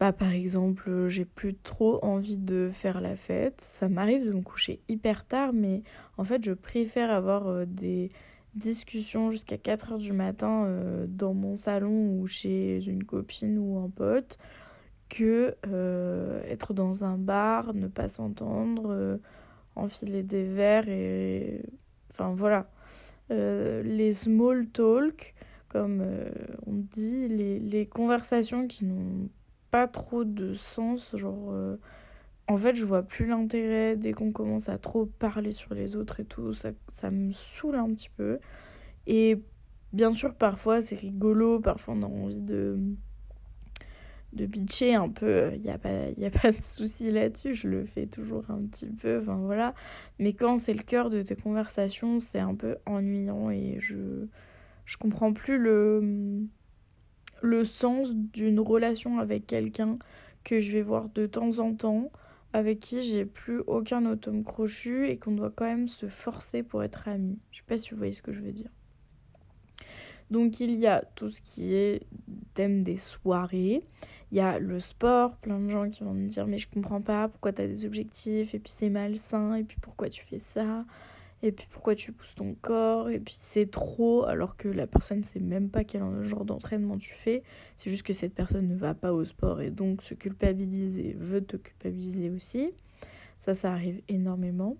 bah, 0.00 0.12
par 0.12 0.32
exemple, 0.32 1.08
j'ai 1.08 1.24
plus 1.24 1.54
trop 1.54 2.04
envie 2.04 2.36
de 2.36 2.70
faire 2.72 3.00
la 3.00 3.16
fête. 3.16 3.60
Ça 3.60 3.88
m'arrive 3.88 4.26
de 4.26 4.32
me 4.32 4.42
coucher 4.42 4.80
hyper 4.88 5.26
tard, 5.26 5.52
mais 5.52 5.82
en 6.16 6.24
fait, 6.24 6.44
je 6.44 6.52
préfère 6.52 7.10
avoir 7.10 7.66
des 7.66 8.10
discussions 8.54 9.30
jusqu'à 9.30 9.58
4 9.58 9.92
heures 9.92 9.98
du 9.98 10.12
matin 10.12 10.66
dans 11.06 11.34
mon 11.34 11.54
salon 11.56 12.18
ou 12.18 12.26
chez 12.26 12.82
une 12.84 13.04
copine 13.04 13.58
ou 13.58 13.78
un 13.78 13.90
pote 13.90 14.38
que 15.10 15.56
euh, 15.66 16.42
être 16.44 16.72
dans 16.72 17.04
un 17.04 17.18
bar, 17.18 17.74
ne 17.74 17.88
pas 17.88 18.08
s'entendre, 18.08 18.90
euh, 18.90 19.18
enfiler 19.76 20.22
des 20.22 20.44
verres 20.44 20.88
et. 20.88 21.62
Enfin 22.12 22.32
voilà. 22.34 22.70
Euh, 23.30 23.82
les 23.82 24.12
small 24.12 24.66
talk, 24.68 25.34
comme 25.68 26.04
on 26.66 26.72
dit, 26.72 27.28
les, 27.28 27.86
conversations 27.86 28.66
qui 28.66 28.84
n'ont 28.84 29.28
pas 29.70 29.88
trop 29.88 30.24
de 30.24 30.54
sens, 30.54 31.14
genre. 31.16 31.54
en 32.48 32.56
fait, 32.56 32.74
je 32.76 32.84
vois 32.84 33.02
plus 33.02 33.26
l'intérêt 33.26 33.96
dès 33.96 34.12
qu'on 34.12 34.32
commence 34.32 34.68
à 34.68 34.78
trop 34.78 35.06
parler 35.06 35.52
sur 35.52 35.74
les 35.74 35.96
autres 35.96 36.20
et 36.20 36.24
tout, 36.24 36.54
ça, 36.54 36.70
ça 36.96 37.10
me 37.10 37.32
saoule 37.32 37.76
un 37.76 37.92
petit 37.94 38.10
peu. 38.16 38.38
Et 39.06 39.38
bien 39.92 40.12
sûr, 40.12 40.34
parfois 40.34 40.80
c'est 40.80 40.96
rigolo, 40.96 41.60
parfois 41.60 41.94
on 41.94 42.02
a 42.02 42.06
envie 42.06 42.40
de 42.40 42.78
de 44.32 44.46
bitcher 44.46 44.94
un 44.94 45.08
peu, 45.08 45.50
il 45.54 45.62
n'y 45.62 45.70
a, 45.70 45.78
pas, 45.78 45.88
a 45.88 46.30
pas 46.42 46.52
de 46.52 46.60
souci 46.60 47.10
là-dessus, 47.10 47.54
je 47.54 47.68
le 47.68 47.84
fais 47.84 48.06
toujours 48.06 48.44
un 48.48 48.62
petit 48.66 48.86
peu, 48.86 49.18
enfin 49.20 49.36
voilà. 49.36 49.74
Mais 50.18 50.32
quand 50.34 50.58
c'est 50.58 50.74
le 50.74 50.82
cœur 50.82 51.10
de 51.10 51.22
tes 51.22 51.36
conversations, 51.36 52.20
c'est 52.20 52.38
un 52.38 52.54
peu 52.54 52.76
ennuyant 52.86 53.50
et 53.50 53.78
je, 53.80 54.26
je 54.84 54.96
comprends 54.96 55.32
plus 55.32 55.58
le, 55.58 56.46
le 57.42 57.64
sens 57.64 58.12
d'une 58.14 58.60
relation 58.60 59.18
avec 59.18 59.46
quelqu'un 59.46 59.98
que 60.44 60.60
je 60.60 60.72
vais 60.72 60.82
voir 60.82 61.08
de 61.10 61.26
temps 61.26 61.58
en 61.58 61.74
temps, 61.74 62.10
avec 62.52 62.80
qui 62.80 63.02
j'ai 63.02 63.24
plus 63.24 63.60
aucun 63.66 64.04
atome 64.06 64.44
crochu 64.44 65.08
et 65.08 65.16
qu'on 65.16 65.32
doit 65.32 65.52
quand 65.54 65.66
même 65.66 65.88
se 65.88 66.08
forcer 66.08 66.62
pour 66.62 66.82
être 66.82 67.08
amis. 67.08 67.38
Je 67.52 67.58
sais 67.58 67.64
pas 67.66 67.78
si 67.78 67.90
vous 67.90 67.96
voyez 67.96 68.12
ce 68.12 68.22
que 68.22 68.32
je 68.32 68.40
veux 68.40 68.52
dire. 68.52 68.70
Donc 70.30 70.60
il 70.60 70.76
y 70.76 70.86
a 70.86 71.04
tout 71.16 71.30
ce 71.30 71.40
qui 71.40 71.74
est 71.74 72.02
thème 72.54 72.82
des 72.82 72.96
soirées. 72.96 73.82
Il 74.32 74.38
y 74.38 74.40
a 74.40 74.60
le 74.60 74.78
sport, 74.78 75.36
plein 75.36 75.58
de 75.58 75.68
gens 75.68 75.90
qui 75.90 76.04
vont 76.04 76.14
me 76.14 76.28
dire 76.28 76.46
mais 76.46 76.58
je 76.58 76.68
comprends 76.68 77.00
pas 77.00 77.28
pourquoi 77.28 77.52
tu 77.52 77.62
as 77.62 77.66
des 77.66 77.84
objectifs 77.84 78.54
et 78.54 78.60
puis 78.60 78.72
c'est 78.72 78.90
malsain 78.90 79.54
et 79.56 79.64
puis 79.64 79.76
pourquoi 79.80 80.08
tu 80.08 80.24
fais 80.24 80.40
ça 80.54 80.84
et 81.42 81.52
puis 81.52 81.66
pourquoi 81.70 81.94
tu 81.94 82.12
pousses 82.12 82.34
ton 82.34 82.54
corps? 82.60 83.08
Et 83.08 83.18
puis 83.18 83.36
c'est 83.38 83.70
trop 83.70 84.24
alors 84.24 84.56
que 84.56 84.68
la 84.68 84.86
personne 84.86 85.24
sait 85.24 85.40
même 85.40 85.70
pas 85.70 85.84
quel 85.84 86.02
genre 86.24 86.44
d'entraînement 86.44 86.98
tu 86.98 87.14
fais. 87.14 87.42
C'est 87.78 87.90
juste 87.90 88.02
que 88.02 88.12
cette 88.12 88.34
personne 88.34 88.68
ne 88.68 88.76
va 88.76 88.94
pas 88.94 89.12
au 89.12 89.24
sport 89.24 89.62
et 89.62 89.70
donc 89.70 90.02
se 90.02 90.14
culpabilise 90.14 90.98
et 90.98 91.14
veut 91.18 91.40
te 91.40 91.56
culpabiliser 91.56 92.30
aussi. 92.30 92.72
Ça, 93.38 93.54
ça 93.54 93.72
arrive 93.72 94.02
énormément. 94.08 94.76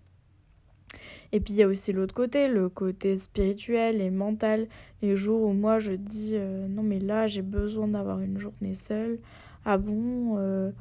Et 1.32 1.40
puis 1.40 1.54
il 1.54 1.56
y 1.56 1.62
a 1.62 1.68
aussi 1.68 1.92
l'autre 1.92 2.14
côté, 2.14 2.48
le 2.48 2.68
côté 2.68 3.16
spirituel 3.16 4.00
et 4.02 4.10
mental. 4.10 4.68
Les 5.00 5.16
jours 5.16 5.42
où 5.42 5.52
moi 5.52 5.78
je 5.78 5.92
dis 5.92 6.32
euh, 6.34 6.66
non 6.68 6.82
mais 6.82 6.98
là 6.98 7.26
j'ai 7.26 7.42
besoin 7.42 7.88
d'avoir 7.88 8.20
une 8.20 8.38
journée 8.38 8.74
seule. 8.74 9.18
Ah 9.64 9.78
bon 9.78 10.36
euh, 10.38 10.72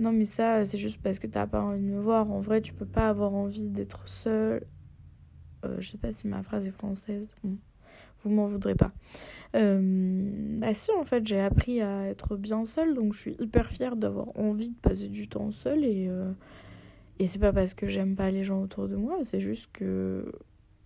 Non 0.00 0.12
mais 0.12 0.24
ça 0.24 0.64
c'est 0.64 0.78
juste 0.78 1.00
parce 1.02 1.18
que 1.18 1.26
t'as 1.26 1.46
pas 1.46 1.60
envie 1.60 1.80
de 1.80 1.86
me 1.86 2.00
voir. 2.00 2.30
En 2.30 2.40
vrai 2.40 2.60
tu 2.60 2.72
peux 2.72 2.86
pas 2.86 3.08
avoir 3.08 3.34
envie 3.34 3.68
d'être 3.68 4.08
seule. 4.08 4.66
Euh, 5.64 5.76
je 5.80 5.90
sais 5.90 5.98
pas 5.98 6.12
si 6.12 6.26
ma 6.26 6.42
phrase 6.42 6.66
est 6.66 6.72
française. 6.72 7.28
Vous 8.24 8.30
m'en 8.30 8.46
voudrez 8.46 8.74
pas. 8.74 8.92
bah 9.52 10.74
si 10.74 10.90
en 10.92 11.04
fait 11.04 11.26
j'ai 11.26 11.40
appris 11.40 11.80
à 11.80 12.06
être 12.06 12.36
bien 12.36 12.64
seule 12.64 12.94
donc 12.94 13.14
je 13.14 13.18
suis 13.18 13.36
hyper 13.40 13.70
fière 13.70 13.96
d'avoir 13.96 14.28
envie 14.38 14.70
de 14.70 14.76
passer 14.76 15.08
du 15.08 15.28
temps 15.28 15.50
seule 15.50 15.84
et 15.84 16.08
et 17.22 17.28
c'est 17.28 17.38
pas 17.38 17.52
parce 17.52 17.72
que 17.72 17.88
j'aime 17.88 18.16
pas 18.16 18.32
les 18.32 18.42
gens 18.42 18.62
autour 18.62 18.88
de 18.88 18.96
moi, 18.96 19.18
c'est 19.22 19.40
juste 19.40 19.68
que, 19.72 20.32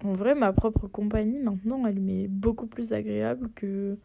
en 0.04 0.12
vrai, 0.12 0.34
ma 0.34 0.52
propre 0.52 0.86
compagnie, 0.86 1.38
maintenant, 1.38 1.86
elle 1.86 1.98
m'est 1.98 2.28
beaucoup 2.28 2.66
plus 2.66 2.92
agréable 2.92 3.48
que, 3.54 3.96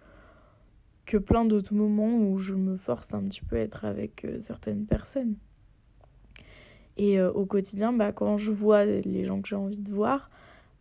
que 1.06 1.18
plein 1.18 1.44
d'autres 1.44 1.74
moments 1.74 2.16
où 2.16 2.38
je 2.38 2.54
me 2.54 2.78
force 2.78 3.14
un 3.14 3.24
petit 3.24 3.42
peu 3.42 3.58
à 3.58 3.60
être 3.60 3.84
avec 3.86 4.24
euh, 4.24 4.40
certaines 4.40 4.86
personnes. 4.86 5.36
Et 6.96 7.20
euh, 7.20 7.32
au 7.32 7.46
quotidien, 7.46 7.92
bah, 7.92 8.14
quand 8.14 8.38
je 8.38 8.52
vois 8.52 8.86
les 8.86 9.26
gens 9.26 9.42
que 9.42 9.50
j'ai 9.50 9.58
envie 9.58 9.80
de 9.80 9.92
voir, 9.92 10.30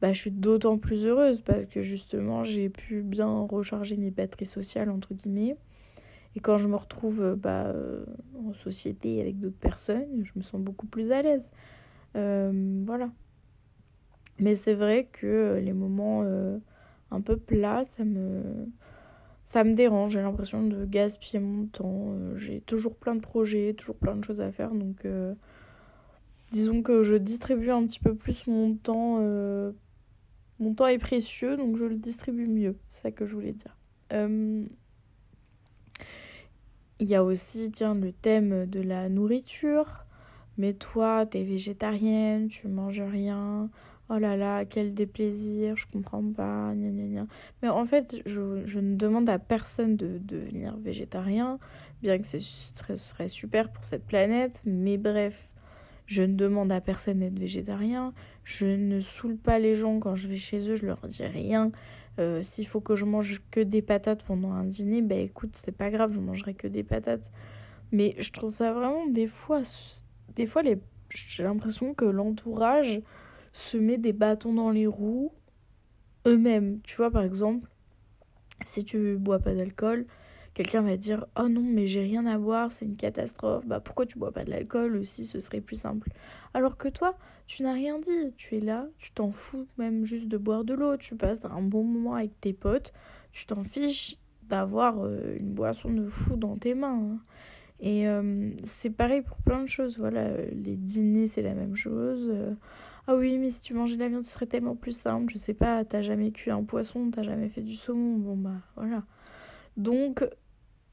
bah, 0.01 0.13
je 0.13 0.19
suis 0.19 0.31
d'autant 0.31 0.79
plus 0.79 1.07
heureuse 1.07 1.43
parce 1.43 1.67
que 1.67 1.83
justement, 1.83 2.45
j'ai 2.45 2.71
pu 2.71 3.03
bien 3.03 3.47
recharger 3.51 3.97
mes 3.97 4.11
batteries 4.11 4.47
sociales, 4.47 4.91
entre 4.91 5.15
guillemets. 5.15 5.57
Et 6.37 6.41
quand 6.41 6.59
je 6.59 6.69
me 6.69 6.77
retrouve 6.77 7.21
euh, 7.21 7.37
bah, 7.37 7.67
euh, 7.67 8.05
en 8.47 8.55
société 8.55 9.21
avec 9.21 9.39
d'autres 9.41 9.59
personnes, 9.59 10.23
je 10.23 10.31
me 10.37 10.43
sens 10.43 10.61
beaucoup 10.61 10.87
plus 10.87 11.13
à 11.13 11.23
l'aise. 11.23 11.51
Euh, 12.17 12.83
voilà. 12.87 13.11
Mais 14.39 14.55
c'est 14.55 14.75
vrai 14.75 15.09
que 15.13 15.61
les 15.63 15.75
moments 15.75 16.25
un 17.11 17.21
peu 17.21 17.37
plats, 17.37 17.83
ça 17.99 18.05
me, 18.05 18.43
ça 19.43 19.65
me 19.65 19.75
dérange. 19.75 20.13
J'ai 20.13 20.23
l'impression 20.23 20.67
de 20.67 20.87
gaspiller 20.87 21.41
mon 21.41 21.67
temps. 21.67 22.15
J'ai 22.37 22.63
toujours 22.63 22.95
plein 22.95 23.15
de 23.15 23.21
projets, 23.21 23.75
toujours 23.75 23.97
plein 23.97 24.17
de 24.17 24.25
choses 24.25 24.41
à 24.41 24.51
faire. 24.51 24.71
Donc, 24.71 25.07
disons 26.53 26.81
que 26.81 27.03
je 27.03 27.17
distribue 27.17 27.71
un 27.71 27.85
petit 27.85 28.01
peu 28.01 28.15
plus 28.15 28.47
mon 28.47 28.77
temps. 28.77 29.19
Euh, 30.61 30.65
mon 30.65 30.75
temps 30.75 30.87
est 30.87 30.99
précieux, 30.99 31.57
donc 31.57 31.77
je 31.77 31.85
le 31.85 31.97
distribue 31.97 32.47
mieux. 32.47 32.77
C'est 32.89 33.03
ça 33.03 33.11
que 33.11 33.27
je 33.27 33.35
voulais 33.35 33.53
dire. 33.53 33.77
Euh, 34.13 34.65
il 36.99 37.09
y 37.09 37.15
a 37.15 37.25
aussi, 37.25 37.71
tiens, 37.71 37.95
le 37.95 38.13
thème 38.13 38.67
de 38.67 38.81
la 38.81 39.09
nourriture. 39.09 40.05
Mais 40.59 40.75
toi, 40.75 41.25
t'es 41.25 41.43
végétarienne, 41.43 42.49
tu 42.49 42.69
manges 42.69 43.01
rien. 43.01 43.71
Oh 44.11 44.19
là 44.19 44.37
là, 44.37 44.65
quel 44.65 44.93
déplaisir, 44.93 45.77
je 45.77 45.87
comprends 45.91 46.33
pas. 46.33 46.75
Mais 46.75 47.69
en 47.69 47.87
fait, 47.87 48.17
je, 48.27 48.67
je 48.67 48.79
ne 48.81 48.97
demande 48.97 49.31
à 49.31 49.39
personne 49.39 49.97
de, 49.97 50.19
devenir 50.19 50.77
végétarien, 50.77 51.59
bien 52.03 52.19
que 52.19 52.27
ce 52.27 52.39
serait 52.97 53.29
super 53.29 53.71
pour 53.71 53.85
cette 53.85 54.05
planète. 54.05 54.61
Mais 54.67 54.99
bref, 54.99 55.50
je 56.11 56.25
ne 56.25 56.35
demande 56.35 56.73
à 56.73 56.81
personne 56.81 57.21
d'être 57.21 57.39
végétarien. 57.39 58.13
Je 58.43 58.67
ne 58.67 59.01
saoule 59.01 59.37
pas 59.37 59.61
les 59.61 59.77
gens 59.77 60.01
quand 60.01 60.17
je 60.17 60.27
vais 60.27 60.39
chez 60.39 60.69
eux, 60.69 60.75
je 60.75 60.85
leur 60.85 61.07
dis 61.07 61.23
rien. 61.23 61.71
Euh, 62.19 62.43
s'il 62.43 62.67
faut 62.67 62.81
que 62.81 62.97
je 62.97 63.05
mange 63.05 63.41
que 63.53 63.61
des 63.61 63.81
patates 63.81 64.25
pendant 64.25 64.51
un 64.51 64.65
dîner, 64.65 65.03
bah 65.03 65.15
écoute, 65.15 65.51
c'est 65.55 65.71
pas 65.71 65.89
grave, 65.89 66.13
je 66.13 66.19
mangerai 66.19 66.55
que 66.55 66.67
des 66.67 66.83
patates. 66.83 67.31
Mais 67.93 68.17
je 68.19 68.33
trouve 68.33 68.51
ça 68.51 68.73
vraiment 68.73 69.07
des 69.07 69.29
fois, 69.29 69.63
des 70.35 70.47
fois 70.47 70.63
les, 70.63 70.81
j'ai 71.11 71.45
l'impression 71.45 71.95
que 71.95 72.05
l'entourage 72.05 73.01
se 73.53 73.77
met 73.77 73.97
des 73.97 74.13
bâtons 74.13 74.53
dans 74.53 74.73
les 74.73 74.89
roues 74.89 75.33
eux-mêmes. 76.27 76.81
Tu 76.83 76.97
vois, 76.97 77.13
par 77.13 77.23
exemple, 77.23 77.69
si 78.67 78.85
tu 78.85 79.17
bois 79.17 79.39
pas 79.39 79.55
d'alcool, 79.55 80.07
quelqu'un 80.63 80.83
va 80.83 80.99
dire 80.99 81.25
Oh 81.39 81.49
non, 81.49 81.63
mais 81.63 81.87
j'ai 81.87 82.03
rien 82.03 82.27
à 82.27 82.37
boire, 82.37 82.71
c'est 82.71 82.85
une 82.85 82.97
catastrophe. 82.97 83.67
Bah 83.67 83.81
pourquoi 83.81 84.05
tu 84.05 84.19
bois 84.19 84.31
pas 84.31 84.45
de 84.45 84.51
l'alcool 84.51 84.97
aussi 84.97 85.25
Ce 85.25 85.41
serait 85.41 85.63
plus 85.63 85.77
simple. 85.77 86.11
Alors 86.53 86.77
que 86.77 86.89
toi, 86.89 87.17
tu 87.47 87.63
n'as 87.63 87.73
rien 87.73 87.99
dit. 87.99 88.35
Tu 88.37 88.57
es 88.57 88.61
là, 88.61 88.87
tu 88.99 89.11
t'en 89.13 89.31
fous 89.31 89.67
même 89.79 90.05
juste 90.05 90.29
de 90.29 90.37
boire 90.37 90.65
de 90.65 90.75
l'eau. 90.75 90.99
Tu 90.99 91.17
passes 91.17 91.43
un 91.45 91.63
bon 91.63 91.83
moment 91.83 92.15
avec 92.15 92.39
tes 92.43 92.53
potes. 92.53 92.93
Tu 93.33 93.47
t'en 93.47 93.65
fiches 93.65 94.19
d'avoir 94.51 95.03
euh, 95.03 95.37
une 95.39 95.55
boisson 95.55 95.91
de 95.91 96.09
fou 96.09 96.37
dans 96.37 96.59
tes 96.59 96.75
mains. 96.75 97.15
Hein. 97.15 97.19
Et 97.81 98.07
euh, 98.07 98.51
c'est 98.65 98.91
pareil 98.91 99.23
pour 99.23 99.39
plein 99.39 99.63
de 99.63 99.69
choses. 99.69 99.97
Voilà, 99.97 100.37
les 100.53 100.77
dîners, 100.77 101.27
c'est 101.27 101.43
la 101.43 101.55
même 101.55 101.75
chose. 101.75 102.29
Euh, 102.31 102.53
ah 103.07 103.15
oui, 103.17 103.39
mais 103.39 103.49
si 103.49 103.63
tu 103.63 103.73
mangeais 103.73 103.97
de 103.97 104.01
la 104.03 104.09
viande, 104.11 104.27
ce 104.27 104.33
serait 104.33 104.47
tellement 104.47 104.77
plus 104.77 104.93
simple. 104.93 105.33
Je 105.33 105.39
sais 105.39 105.55
pas, 105.55 105.87
t'as 105.87 106.03
jamais 106.03 106.33
cuit 106.33 106.51
un 106.51 106.65
poisson, 106.65 107.11
t'as 107.11 107.23
jamais 107.23 107.49
fait 107.49 107.63
du 107.63 107.77
saumon. 107.77 108.19
Bon, 108.19 108.37
bah 108.37 108.61
voilà. 108.77 109.05
Donc, 109.79 110.23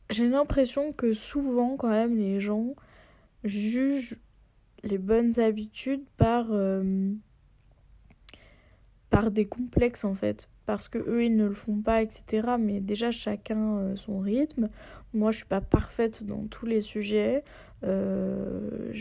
j'ai 0.10 0.28
l'impression 0.28 0.94
que 0.94 1.14
souvent, 1.14 1.76
quand 1.78 1.90
même, 1.90 2.18
les 2.18 2.40
gens 2.40 2.76
jugent 3.44 4.18
les 4.84 4.98
bonnes 4.98 5.40
habitudes 5.40 6.06
par, 6.18 6.48
euh, 6.52 7.14
par 9.10 9.32
des 9.32 9.46
complexes, 9.48 10.04
en 10.04 10.14
fait. 10.14 10.50
Parce 10.68 10.90
que 10.90 10.98
eux, 11.00 11.24
ils 11.24 11.36
ne 11.36 11.48
le 11.48 11.54
font 11.54 11.82
pas, 11.82 12.02
etc. 12.02 12.46
Mais 12.60 12.82
déjà, 12.82 13.10
chacun 13.10 13.78
euh, 13.78 13.96
son 13.96 14.20
rythme. 14.20 14.70
Moi, 15.14 15.32
je 15.32 15.38
suis 15.38 15.46
pas 15.46 15.62
parfaite 15.62 16.26
dans 16.26 16.46
tous 16.48 16.66
les 16.66 16.82
sujets. 16.82 17.46
Euh, 17.86 18.92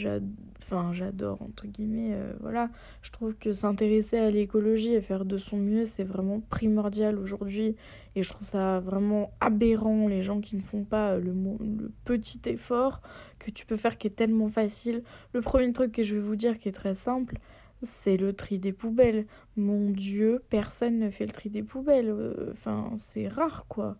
enfin, 0.62 0.92
j'adore, 0.92 1.42
entre 1.42 1.66
guillemets, 1.66 2.12
euh, 2.12 2.34
voilà. 2.38 2.70
Je 3.02 3.10
trouve 3.10 3.34
que 3.34 3.52
s'intéresser 3.52 4.16
à 4.16 4.30
l'écologie 4.30 4.94
et 4.94 5.00
faire 5.00 5.24
de 5.24 5.38
son 5.38 5.56
mieux, 5.56 5.86
c'est 5.86 6.04
vraiment 6.04 6.38
primordial 6.38 7.18
aujourd'hui. 7.18 7.74
Et 8.14 8.22
je 8.22 8.30
trouve 8.30 8.46
ça 8.46 8.78
vraiment 8.78 9.32
aberrant, 9.40 10.06
les 10.06 10.22
gens 10.22 10.40
qui 10.40 10.54
ne 10.54 10.62
font 10.62 10.84
pas 10.84 11.16
le, 11.16 11.32
le 11.32 11.90
petit 12.04 12.40
effort 12.46 13.00
que 13.40 13.50
tu 13.50 13.66
peux 13.66 13.76
faire 13.76 13.98
qui 13.98 14.06
est 14.06 14.10
tellement 14.10 14.48
facile. 14.48 15.02
Le 15.32 15.40
premier 15.40 15.72
truc 15.72 15.90
que 15.90 16.04
je 16.04 16.14
vais 16.14 16.20
vous 16.20 16.36
dire 16.36 16.60
qui 16.60 16.68
est 16.68 16.72
très 16.72 16.94
simple, 16.94 17.38
c'est 17.86 18.16
le 18.16 18.32
tri 18.34 18.58
des 18.58 18.72
poubelles. 18.72 19.26
Mon 19.56 19.90
Dieu, 19.90 20.42
personne 20.50 20.98
ne 20.98 21.10
fait 21.10 21.26
le 21.26 21.32
tri 21.32 21.50
des 21.50 21.62
poubelles. 21.62 22.10
Euh, 22.10 22.50
enfin, 22.52 22.92
c'est 22.98 23.28
rare, 23.28 23.66
quoi. 23.68 23.96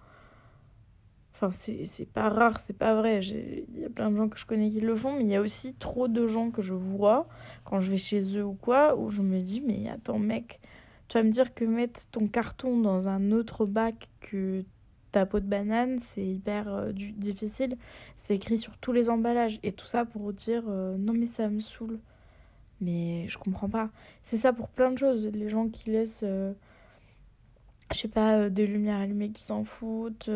Enfin, 1.35 1.51
c'est 1.51 2.09
pas 2.11 2.31
rare, 2.31 2.61
c'est 2.61 2.77
pas 2.77 2.95
vrai. 2.95 3.21
Il 3.23 3.81
y 3.81 3.85
a 3.85 3.91
plein 3.91 4.11
de 4.11 4.17
gens 4.17 4.29
que 4.29 4.39
je 4.39 4.47
connais 4.47 4.71
qui 4.71 4.81
le 4.81 4.97
font, 4.97 5.13
mais 5.17 5.25
il 5.25 5.31
y 5.31 5.37
a 5.37 5.41
aussi 5.43 5.75
trop 5.75 6.09
de 6.09 6.27
gens 6.27 6.51
que 6.51 6.63
je 6.63 6.73
vois 6.73 7.29
quand 7.65 7.81
je 7.81 7.91
vais 7.91 7.99
chez 7.99 8.39
eux 8.39 8.45
ou 8.45 8.55
quoi, 8.55 8.97
où 8.97 9.11
je 9.11 9.21
me 9.21 9.41
dis, 9.41 9.61
mais 9.61 9.89
attends, 9.91 10.19
mec, 10.19 10.61
tu 11.09 11.19
vas 11.19 11.25
me 11.25 11.31
dire 11.31 11.55
que 11.55 11.67
mettre 11.67 12.07
ton 12.09 12.27
carton 12.27 12.79
dans 12.81 13.09
un 13.09 13.33
autre 13.33 13.67
bac 13.67 14.09
que 14.21 14.65
ta 15.13 15.27
peau 15.27 15.41
de 15.41 15.47
banane, 15.47 15.99
c'est 16.01 16.27
hyper 16.27 16.69
euh, 16.69 16.93
difficile. 16.93 17.77
C'est 18.17 18.35
écrit 18.35 18.59
sur 18.59 18.77
tous 18.79 18.93
les 18.93 19.11
emballages. 19.11 19.59
Et 19.63 19.73
tout 19.73 19.87
ça 19.87 20.05
pour 20.05 20.33
dire, 20.33 20.65
euh, 20.69 20.97
non, 20.99 21.13
mais 21.13 21.27
ça 21.27 21.49
me 21.49 21.61
saoule. 21.61 22.01
Mais 22.81 23.27
je 23.29 23.39
comprends 23.39 23.69
pas. 23.69 23.91
C'est 24.25 24.37
ça 24.37 24.53
pour 24.53 24.69
plein 24.69 24.91
de 24.91 24.99
choses. 24.99 25.27
Les 25.27 25.49
gens 25.49 25.69
qui 25.69 25.91
laissent, 25.91 26.21
euh, 26.23 26.53
je 27.93 27.99
sais 27.99 28.09
pas, 28.09 28.51
des 28.51 28.67
lumières 28.67 28.99
allumées 28.99 29.31
qui 29.31 29.43
s'en 29.43 29.65
foutent. 29.65 30.31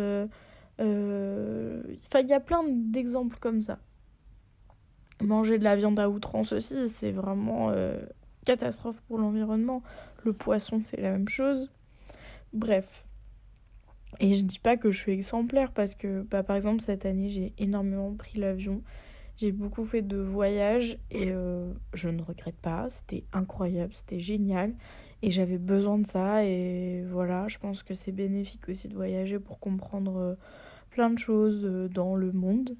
Euh, 0.80 1.82
enfin, 2.06 2.20
il 2.20 2.28
y 2.28 2.32
a 2.32 2.40
plein 2.40 2.64
d'exemples 2.66 3.36
comme 3.38 3.62
ça. 3.62 3.78
Manger 5.20 5.58
de 5.58 5.64
la 5.64 5.76
viande 5.76 6.00
à 6.00 6.08
outrance 6.08 6.52
aussi, 6.52 6.88
c'est 6.88 7.12
vraiment 7.12 7.70
euh, 7.70 8.00
catastrophe 8.46 9.00
pour 9.02 9.18
l'environnement. 9.18 9.82
Le 10.24 10.32
poisson, 10.32 10.80
c'est 10.84 11.00
la 11.00 11.10
même 11.12 11.28
chose. 11.28 11.70
Bref. 12.54 13.04
Et 14.18 14.34
je 14.34 14.42
dis 14.42 14.58
pas 14.58 14.76
que 14.76 14.90
je 14.90 14.98
suis 14.98 15.12
exemplaire 15.12 15.70
parce 15.72 15.94
que, 15.94 16.22
bah, 16.22 16.42
par 16.42 16.56
exemple, 16.56 16.82
cette 16.82 17.04
année, 17.04 17.28
j'ai 17.28 17.52
énormément 17.58 18.12
pris 18.14 18.38
l'avion. 18.38 18.82
J'ai 19.40 19.52
beaucoup 19.52 19.86
fait 19.86 20.02
de 20.02 20.18
voyages 20.18 20.98
et 21.10 21.30
euh, 21.30 21.72
je 21.94 22.10
ne 22.10 22.20
regrette 22.20 22.56
pas. 22.56 22.90
C'était 22.90 23.24
incroyable, 23.32 23.94
c'était 23.94 24.20
génial. 24.20 24.74
Et 25.22 25.30
j'avais 25.30 25.56
besoin 25.56 25.98
de 25.98 26.06
ça. 26.06 26.44
Et 26.44 27.02
voilà, 27.10 27.48
je 27.48 27.56
pense 27.56 27.82
que 27.82 27.94
c'est 27.94 28.12
bénéfique 28.12 28.68
aussi 28.68 28.88
de 28.88 28.94
voyager 28.94 29.38
pour 29.38 29.58
comprendre 29.58 30.36
plein 30.90 31.08
de 31.08 31.18
choses 31.18 31.64
euh, 31.64 31.88
dans 31.88 32.16
le 32.16 32.32
monde. 32.32 32.76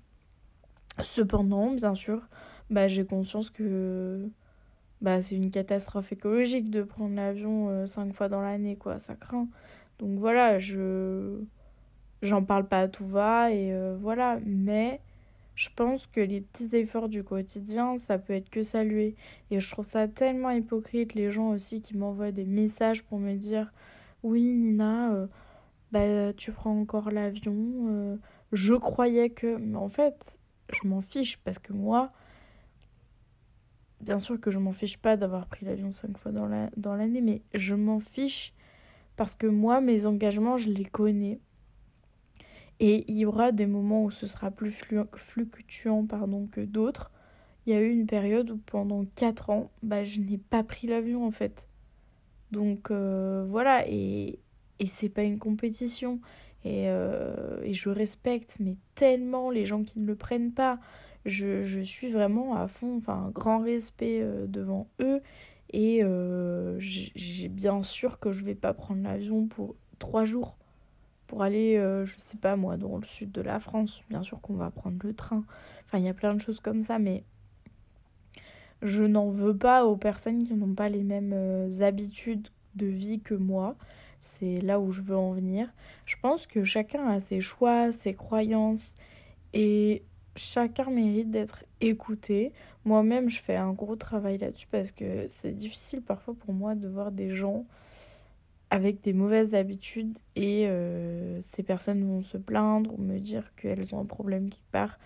Cependant, 1.02 1.72
bien 1.72 1.94
sûr, 1.94 2.20
bah, 2.68 2.88
j'ai 2.88 3.06
conscience 3.06 3.48
que 3.48 4.28
bah, 5.00 5.22
c'est 5.22 5.36
une 5.36 5.50
catastrophe 5.50 6.12
écologique 6.12 6.70
de 6.70 6.82
prendre 6.82 7.14
l'avion 7.14 7.70
euh, 7.70 7.86
cinq 7.86 8.12
fois 8.12 8.28
dans 8.28 8.42
l'année, 8.42 8.76
quoi, 8.76 9.00
ça 9.00 9.14
craint. 9.14 9.48
Donc 9.98 10.18
voilà, 10.18 10.58
je 10.58 11.40
j'en 12.22 12.44
parle 12.44 12.68
pas 12.68 12.80
à 12.80 12.88
tout 12.88 13.06
va 13.06 13.50
et 13.50 13.72
euh, 13.72 13.96
voilà, 13.98 14.38
mais 14.44 15.00
je 15.54 15.68
pense 15.74 16.06
que 16.06 16.20
les 16.20 16.40
petits 16.40 16.74
efforts 16.76 17.08
du 17.08 17.22
quotidien, 17.24 17.98
ça 17.98 18.18
peut 18.18 18.32
être 18.32 18.50
que 18.50 18.62
salué. 18.62 19.16
Et 19.50 19.60
je 19.60 19.70
trouve 19.70 19.86
ça 19.86 20.08
tellement 20.08 20.50
hypocrite, 20.50 21.14
les 21.14 21.30
gens 21.30 21.50
aussi 21.50 21.82
qui 21.82 21.96
m'envoient 21.96 22.32
des 22.32 22.44
messages 22.44 23.02
pour 23.04 23.18
me 23.18 23.34
dire 23.34 23.72
Oui, 24.22 24.42
Nina, 24.42 25.28
bah 25.92 26.32
tu 26.34 26.52
prends 26.52 26.78
encore 26.78 27.10
l'avion. 27.10 27.54
Euh, 27.88 28.16
je 28.52 28.74
croyais 28.74 29.30
que. 29.30 29.56
Mais 29.56 29.76
en 29.76 29.88
fait, 29.88 30.38
je 30.72 30.88
m'en 30.88 31.00
fiche 31.02 31.38
parce 31.38 31.58
que 31.58 31.72
moi, 31.72 32.12
bien 34.00 34.18
sûr 34.18 34.40
que 34.40 34.50
je 34.50 34.58
m'en 34.58 34.72
fiche 34.72 34.98
pas 34.98 35.16
d'avoir 35.16 35.46
pris 35.46 35.66
l'avion 35.66 35.92
cinq 35.92 36.16
fois 36.18 36.32
dans 36.32 36.94
l'année, 36.96 37.20
mais 37.20 37.42
je 37.54 37.74
m'en 37.74 38.00
fiche 38.00 38.54
parce 39.16 39.34
que 39.34 39.46
moi, 39.46 39.80
mes 39.80 40.06
engagements, 40.06 40.56
je 40.56 40.70
les 40.70 40.86
connais. 40.86 41.40
Et 42.80 43.04
il 43.08 43.16
y 43.18 43.26
aura 43.26 43.52
des 43.52 43.66
moments 43.66 44.04
où 44.04 44.10
ce 44.10 44.26
sera 44.26 44.50
plus 44.50 44.72
fluctuant 45.14 46.06
pardon, 46.06 46.48
que 46.50 46.62
d'autres. 46.62 47.12
Il 47.66 47.74
y 47.74 47.76
a 47.76 47.80
eu 47.80 47.90
une 47.90 48.06
période 48.06 48.50
où 48.50 48.56
pendant 48.56 49.04
4 49.16 49.50
ans, 49.50 49.70
bah, 49.82 50.02
je 50.02 50.18
n'ai 50.18 50.38
pas 50.38 50.64
pris 50.64 50.86
l'avion 50.86 51.26
en 51.26 51.30
fait. 51.30 51.68
Donc 52.52 52.90
euh, 52.90 53.44
voilà, 53.48 53.84
et, 53.86 54.38
et 54.78 54.86
c'est 54.86 55.10
pas 55.10 55.22
une 55.22 55.38
compétition. 55.38 56.20
Et, 56.64 56.88
euh, 56.88 57.60
et, 57.64 57.72
je 57.72 57.88
respecte, 57.88 58.56
mais 58.60 58.76
tellement 58.94 59.50
les 59.50 59.64
gens 59.64 59.82
qui 59.82 59.98
ne 59.98 60.06
le 60.06 60.14
prennent 60.16 60.52
pas. 60.52 60.78
Je, 61.26 61.64
je 61.64 61.80
suis 61.80 62.10
vraiment 62.10 62.54
à 62.56 62.66
fond, 62.66 62.96
enfin, 62.98 63.26
un 63.28 63.30
grand 63.30 63.60
respect 63.60 64.20
euh, 64.22 64.46
devant 64.46 64.88
eux. 65.00 65.20
Et 65.72 66.02
j'ai 66.78 67.48
bien 67.48 67.82
sûr 67.84 68.18
que 68.18 68.32
je 68.32 68.44
vais 68.44 68.56
pas 68.56 68.74
prendre 68.74 69.02
l'avion 69.04 69.46
pour 69.46 69.76
trois 69.98 70.24
jours 70.24 70.56
pour 71.30 71.44
aller, 71.44 71.76
je 72.04 72.12
sais 72.18 72.36
pas 72.36 72.56
moi, 72.56 72.76
dans 72.76 72.96
le 72.96 73.04
sud 73.04 73.30
de 73.30 73.40
la 73.40 73.60
France. 73.60 74.02
Bien 74.10 74.24
sûr 74.24 74.40
qu'on 74.40 74.54
va 74.54 74.70
prendre 74.70 74.98
le 75.00 75.14
train. 75.14 75.44
Enfin, 75.86 75.98
il 75.98 76.04
y 76.04 76.08
a 76.08 76.14
plein 76.14 76.34
de 76.34 76.40
choses 76.40 76.58
comme 76.58 76.82
ça, 76.82 76.98
mais 76.98 77.22
je 78.82 79.04
n'en 79.04 79.30
veux 79.30 79.56
pas 79.56 79.84
aux 79.84 79.96
personnes 79.96 80.42
qui 80.42 80.54
n'ont 80.54 80.74
pas 80.74 80.88
les 80.88 81.04
mêmes 81.04 81.70
habitudes 81.80 82.48
de 82.74 82.86
vie 82.86 83.20
que 83.20 83.34
moi. 83.34 83.76
C'est 84.22 84.60
là 84.60 84.80
où 84.80 84.90
je 84.90 85.02
veux 85.02 85.16
en 85.16 85.30
venir. 85.30 85.72
Je 86.04 86.16
pense 86.20 86.48
que 86.48 86.64
chacun 86.64 87.06
a 87.06 87.20
ses 87.20 87.40
choix, 87.40 87.92
ses 87.92 88.14
croyances 88.14 88.92
et 89.54 90.02
chacun 90.34 90.90
mérite 90.90 91.30
d'être 91.30 91.64
écouté. 91.80 92.52
Moi-même, 92.84 93.30
je 93.30 93.40
fais 93.40 93.54
un 93.54 93.72
gros 93.72 93.94
travail 93.94 94.38
là-dessus 94.38 94.66
parce 94.68 94.90
que 94.90 95.28
c'est 95.28 95.52
difficile 95.52 96.02
parfois 96.02 96.34
pour 96.34 96.52
moi 96.52 96.74
de 96.74 96.88
voir 96.88 97.12
des 97.12 97.36
gens 97.36 97.66
avec 98.70 99.02
des 99.02 99.12
mauvaises 99.12 99.54
habitudes 99.54 100.16
et 100.36 100.66
euh, 100.68 101.40
ces 101.54 101.62
personnes 101.62 102.04
vont 102.04 102.22
se 102.22 102.38
plaindre 102.38 102.94
ou 102.94 103.02
me 103.02 103.18
dire 103.18 103.52
qu'elles 103.56 103.94
ont 103.94 104.00
un 104.00 104.06
problème 104.06 104.48
quelque 104.48 104.70
part. 104.70 104.98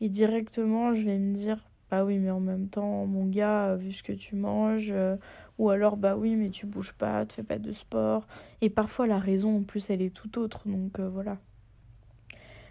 Et 0.00 0.08
directement, 0.08 0.94
je 0.94 1.04
vais 1.04 1.18
me 1.18 1.34
dire, 1.34 1.62
bah 1.90 2.04
oui, 2.04 2.18
mais 2.18 2.30
en 2.30 2.40
même 2.40 2.68
temps, 2.68 3.04
mon 3.06 3.26
gars, 3.26 3.74
vu 3.76 3.92
ce 3.92 4.02
que 4.02 4.12
tu 4.12 4.36
manges, 4.36 4.90
euh, 4.92 5.16
ou 5.58 5.70
alors, 5.70 5.96
bah 5.96 6.16
oui, 6.16 6.36
mais 6.36 6.50
tu 6.50 6.66
bouges 6.66 6.92
pas, 6.94 7.26
tu 7.26 7.36
fais 7.36 7.42
pas 7.42 7.58
de 7.58 7.72
sport. 7.72 8.26
Et 8.62 8.70
parfois, 8.70 9.06
la 9.06 9.18
raison, 9.18 9.58
en 9.58 9.62
plus, 9.62 9.90
elle 9.90 10.00
est 10.00 10.14
tout 10.14 10.38
autre, 10.38 10.66
donc 10.66 10.98
euh, 10.98 11.08
voilà. 11.08 11.38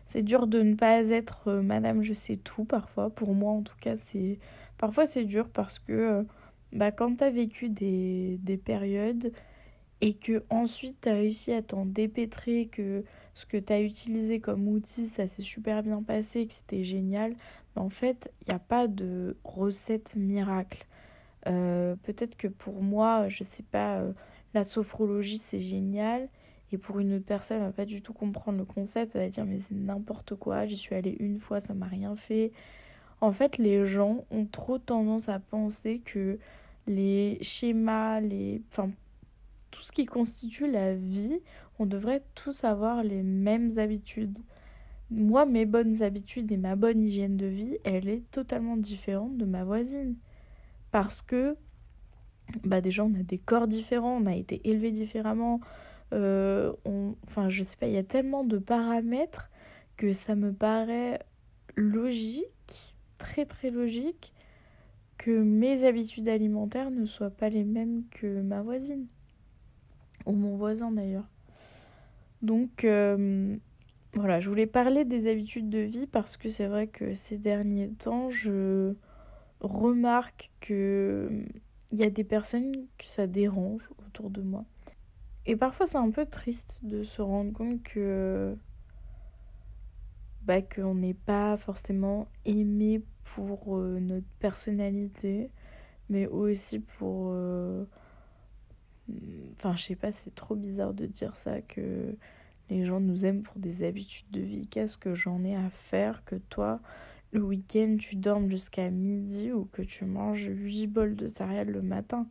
C'est 0.05 0.23
dur 0.23 0.47
de 0.47 0.61
ne 0.63 0.73
pas 0.73 1.03
être 1.03 1.49
euh, 1.49 1.61
madame 1.61 2.01
je 2.01 2.13
sais 2.13 2.37
tout, 2.37 2.65
parfois. 2.65 3.11
Pour 3.11 3.35
moi, 3.35 3.51
en 3.51 3.61
tout 3.61 3.77
cas, 3.79 3.95
c'est... 3.97 4.39
Parfois, 4.77 5.05
c'est 5.05 5.25
dur 5.25 5.49
parce 5.49 5.77
que, 5.77 6.25
bah, 6.71 6.91
quand 6.91 7.17
t'as 7.17 7.29
vécu 7.29 7.69
des 7.69 8.61
périodes 8.63 9.31
et 10.01 10.13
que 10.13 10.43
ensuite 10.49 10.97
t'as 11.01 11.13
réussi 11.13 11.51
à 11.51 11.61
t'en 11.61 11.85
dépêtrer, 11.85 12.67
que 12.71 13.03
ce 13.33 13.45
que 13.45 13.57
t'as 13.57 13.81
utilisé 13.81 14.39
comme 14.39 14.67
outil, 14.67 15.07
ça 15.07 15.27
s'est 15.27 15.41
super 15.41 15.83
bien 15.83 16.03
passé, 16.03 16.47
que 16.47 16.53
c'était 16.53 16.83
génial, 16.83 17.35
en 17.79 17.89
fait, 17.89 18.31
il 18.41 18.49
n'y 18.49 18.55
a 18.55 18.59
pas 18.59 18.87
de 18.87 19.37
recette 19.43 20.15
miracle. 20.15 20.85
Euh, 21.47 21.95
peut-être 22.03 22.35
que 22.35 22.47
pour 22.47 22.81
moi, 22.83 23.29
je 23.29 23.43
sais 23.43 23.63
pas, 23.63 23.99
euh, 23.99 24.11
la 24.53 24.63
sophrologie 24.63 25.37
c'est 25.37 25.59
génial. 25.59 26.29
Et 26.71 26.77
pour 26.77 26.99
une 26.99 27.13
autre 27.15 27.25
personne, 27.25 27.57
elle 27.57 27.63
va 27.63 27.71
pas 27.71 27.85
du 27.85 28.01
tout 28.01 28.13
comprendre 28.13 28.59
le 28.59 28.65
concept. 28.65 29.15
Elle 29.15 29.21
va 29.23 29.29
dire, 29.29 29.45
mais 29.45 29.59
c'est 29.67 29.75
n'importe 29.75 30.35
quoi, 30.35 30.65
j'y 30.67 30.77
suis 30.77 30.95
allée 30.95 31.15
une 31.19 31.39
fois, 31.39 31.59
ça 31.59 31.73
m'a 31.73 31.87
rien 31.87 32.15
fait. 32.15 32.51
En 33.21 33.31
fait, 33.31 33.57
les 33.57 33.85
gens 33.85 34.25
ont 34.31 34.45
trop 34.45 34.77
tendance 34.77 35.29
à 35.29 35.39
penser 35.39 35.99
que 35.99 36.37
les 36.87 37.37
schémas, 37.41 38.19
les... 38.19 38.61
tout 39.71 39.81
ce 39.81 39.91
qui 39.91 40.05
constitue 40.05 40.69
la 40.69 40.95
vie, 40.95 41.39
on 41.79 41.85
devrait 41.85 42.23
tous 42.35 42.63
avoir 42.63 43.03
les 43.03 43.23
mêmes 43.23 43.77
habitudes 43.77 44.39
moi, 45.11 45.45
mes 45.45 45.65
bonnes 45.65 46.01
habitudes 46.03 46.51
et 46.51 46.57
ma 46.57 46.75
bonne 46.75 47.01
hygiène 47.01 47.37
de 47.37 47.47
vie, 47.47 47.77
elle 47.83 48.07
est 48.07 48.29
totalement 48.31 48.77
différente 48.77 49.37
de 49.37 49.45
ma 49.45 49.63
voisine. 49.63 50.15
Parce 50.91 51.21
que, 51.21 51.55
bah 52.63 52.81
déjà, 52.81 53.03
on 53.03 53.13
a 53.15 53.23
des 53.23 53.37
corps 53.37 53.67
différents, 53.67 54.17
on 54.21 54.25
a 54.25 54.35
été 54.35 54.61
élevés 54.69 54.91
différemment. 54.91 55.61
Euh. 56.13 56.73
Enfin, 57.27 57.49
je 57.49 57.63
sais 57.63 57.77
pas, 57.77 57.87
il 57.87 57.93
y 57.93 57.97
a 57.97 58.03
tellement 58.03 58.43
de 58.43 58.57
paramètres 58.57 59.49
que 59.97 60.13
ça 60.13 60.35
me 60.35 60.53
paraît 60.53 61.19
logique, 61.75 62.95
très 63.17 63.45
très 63.45 63.69
logique, 63.71 64.33
que 65.17 65.31
mes 65.31 65.83
habitudes 65.83 66.29
alimentaires 66.29 66.91
ne 66.91 67.05
soient 67.05 67.29
pas 67.29 67.49
les 67.49 67.63
mêmes 67.63 68.03
que 68.11 68.41
ma 68.41 68.61
voisine. 68.61 69.07
Ou 70.25 70.33
mon 70.33 70.55
voisin 70.55 70.91
d'ailleurs. 70.91 71.27
Donc, 72.41 72.83
euh, 72.83 73.55
voilà, 74.13 74.39
je 74.39 74.49
voulais 74.49 74.65
parler 74.65 75.05
des 75.05 75.29
habitudes 75.29 75.69
de 75.69 75.79
vie 75.79 76.07
parce 76.07 76.37
que 76.37 76.49
c'est 76.49 76.67
vrai 76.67 76.87
que 76.87 77.13
ces 77.13 77.37
derniers 77.37 77.89
temps, 77.89 78.29
je 78.29 78.93
remarque 79.61 80.51
que 80.61 81.45
il 81.91 81.97
y 81.97 82.03
a 82.03 82.09
des 82.09 82.23
personnes 82.23 82.71
que 82.97 83.05
ça 83.05 83.27
dérange 83.27 83.89
autour 84.05 84.29
de 84.29 84.41
moi. 84.41 84.63
Et 85.45 85.55
parfois 85.55 85.87
c'est 85.87 85.97
un 85.97 86.11
peu 86.11 86.25
triste 86.25 86.79
de 86.83 87.03
se 87.03 87.21
rendre 87.21 87.51
compte 87.53 87.81
que 87.83 88.55
bah, 90.41 90.61
qu'on 90.61 90.95
n'est 90.95 91.13
pas 91.13 91.57
forcément 91.57 92.27
aimé 92.45 93.03
pour 93.23 93.77
euh, 93.77 93.99
notre 93.99 94.27
personnalité, 94.39 95.51
mais 96.09 96.27
aussi 96.27 96.79
pour 96.79 97.29
euh, 97.31 97.85
enfin 99.57 99.75
je 99.75 99.83
sais 99.83 99.95
pas, 99.95 100.11
c'est 100.11 100.35
trop 100.35 100.55
bizarre 100.55 100.93
de 100.93 101.05
dire 101.05 101.35
ça 101.35 101.61
que 101.61 102.15
les 102.69 102.85
gens 102.85 102.99
nous 102.99 103.25
aiment 103.25 103.43
pour 103.43 103.57
des 103.57 103.83
habitudes 103.83 104.29
de 104.31 104.41
vie. 104.41 104.67
Qu'est-ce 104.67 104.97
que 104.97 105.15
j'en 105.15 105.43
ai 105.43 105.55
à 105.55 105.69
faire 105.69 106.23
que 106.25 106.35
toi, 106.35 106.79
le 107.31 107.41
week-end, 107.41 107.97
tu 107.99 108.15
dormes 108.15 108.49
jusqu'à 108.49 108.89
midi 108.89 109.51
ou 109.51 109.65
que 109.65 109.81
tu 109.81 110.05
manges 110.05 110.49
8 110.49 110.87
bols 110.87 111.15
de 111.15 111.27
céréales 111.27 111.71
le 111.71 111.81
matin? 111.81 112.27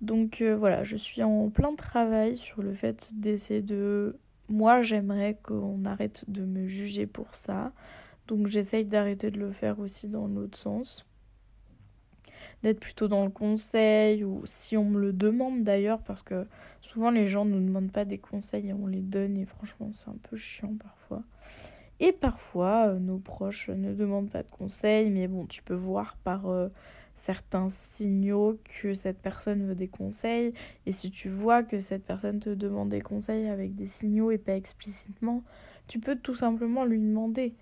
Donc 0.00 0.40
euh, 0.40 0.56
voilà, 0.56 0.82
je 0.84 0.96
suis 0.96 1.22
en 1.22 1.50
plein 1.50 1.74
travail 1.74 2.36
sur 2.36 2.62
le 2.62 2.74
fait 2.74 3.10
d'essayer 3.14 3.62
de... 3.62 4.18
Moi, 4.48 4.82
j'aimerais 4.82 5.38
qu'on 5.42 5.84
arrête 5.84 6.24
de 6.28 6.44
me 6.44 6.66
juger 6.66 7.06
pour 7.06 7.34
ça. 7.34 7.72
Donc 8.26 8.48
j'essaye 8.48 8.84
d'arrêter 8.84 9.30
de 9.30 9.38
le 9.38 9.52
faire 9.52 9.78
aussi 9.78 10.08
dans 10.08 10.26
l'autre 10.26 10.58
sens 10.58 11.06
d'être 12.62 12.80
plutôt 12.80 13.08
dans 13.08 13.24
le 13.24 13.30
conseil 13.30 14.24
ou 14.24 14.42
si 14.44 14.76
on 14.76 14.84
me 14.84 15.00
le 15.00 15.12
demande 15.12 15.64
d'ailleurs 15.64 16.00
parce 16.00 16.22
que 16.22 16.46
souvent 16.80 17.10
les 17.10 17.28
gens 17.28 17.44
ne 17.44 17.58
demandent 17.58 17.92
pas 17.92 18.04
des 18.04 18.18
conseils 18.18 18.68
et 18.68 18.72
on 18.72 18.86
les 18.86 19.00
donne 19.00 19.36
et 19.36 19.46
franchement 19.46 19.90
c'est 19.94 20.08
un 20.08 20.16
peu 20.28 20.36
chiant 20.36 20.74
parfois. 20.82 21.22
Et 22.00 22.12
parfois 22.12 22.88
euh, 22.88 22.98
nos 22.98 23.18
proches 23.18 23.68
ne 23.68 23.94
demandent 23.94 24.30
pas 24.30 24.42
de 24.42 24.50
conseils 24.50 25.10
mais 25.10 25.28
bon 25.28 25.46
tu 25.46 25.62
peux 25.62 25.74
voir 25.74 26.16
par 26.24 26.48
euh, 26.48 26.68
certains 27.14 27.68
signaux 27.70 28.58
que 28.82 28.94
cette 28.94 29.18
personne 29.18 29.66
veut 29.66 29.74
des 29.74 29.88
conseils 29.88 30.52
et 30.86 30.92
si 30.92 31.10
tu 31.10 31.28
vois 31.28 31.62
que 31.62 31.80
cette 31.80 32.04
personne 32.04 32.40
te 32.40 32.50
demande 32.50 32.90
des 32.90 33.02
conseils 33.02 33.48
avec 33.48 33.74
des 33.74 33.86
signaux 33.86 34.30
et 34.30 34.38
pas 34.38 34.56
explicitement 34.56 35.42
tu 35.86 35.98
peux 35.98 36.16
tout 36.16 36.34
simplement 36.34 36.84
lui 36.84 36.98
demander 36.98 37.54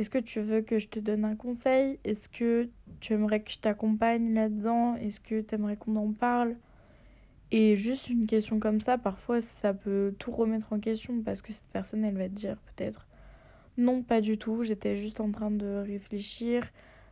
est-ce 0.00 0.08
que 0.08 0.18
tu 0.18 0.40
veux 0.40 0.62
que 0.62 0.78
je 0.78 0.88
te 0.88 0.98
donne 0.98 1.26
un 1.26 1.36
conseil? 1.36 1.98
Est-ce 2.04 2.26
que 2.30 2.70
tu 3.00 3.12
aimerais 3.12 3.40
que 3.40 3.50
je 3.50 3.58
t'accompagne 3.58 4.32
là-dedans? 4.32 4.94
Est-ce 4.96 5.20
que 5.20 5.42
tu 5.42 5.54
aimerais 5.54 5.76
qu'on 5.76 5.94
en 5.96 6.12
parle? 6.12 6.56
Et 7.50 7.76
juste 7.76 8.08
une 8.08 8.26
question 8.26 8.60
comme 8.60 8.80
ça, 8.80 8.96
parfois 8.96 9.42
ça 9.42 9.74
peut 9.74 10.14
tout 10.18 10.30
remettre 10.30 10.72
en 10.72 10.80
question 10.80 11.20
parce 11.22 11.42
que 11.42 11.52
cette 11.52 11.68
personne, 11.74 12.02
elle 12.02 12.16
va 12.16 12.30
te 12.30 12.34
dire 12.34 12.56
peut-être 12.74 13.06
non, 13.76 14.02
pas 14.02 14.22
du 14.22 14.38
tout, 14.38 14.64
j'étais 14.64 14.96
juste 14.96 15.20
en 15.20 15.30
train 15.30 15.50
de 15.50 15.82
réfléchir, 15.86 16.66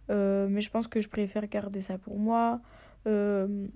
euh, 0.08 0.48
mais 0.48 0.62
je 0.62 0.70
pense 0.70 0.88
que 0.88 1.02
je 1.02 1.10
préfère 1.10 1.46
garder 1.46 1.82
ça 1.82 1.98
pour 1.98 2.18
moi. 2.18 2.58
Euh, 3.06 3.66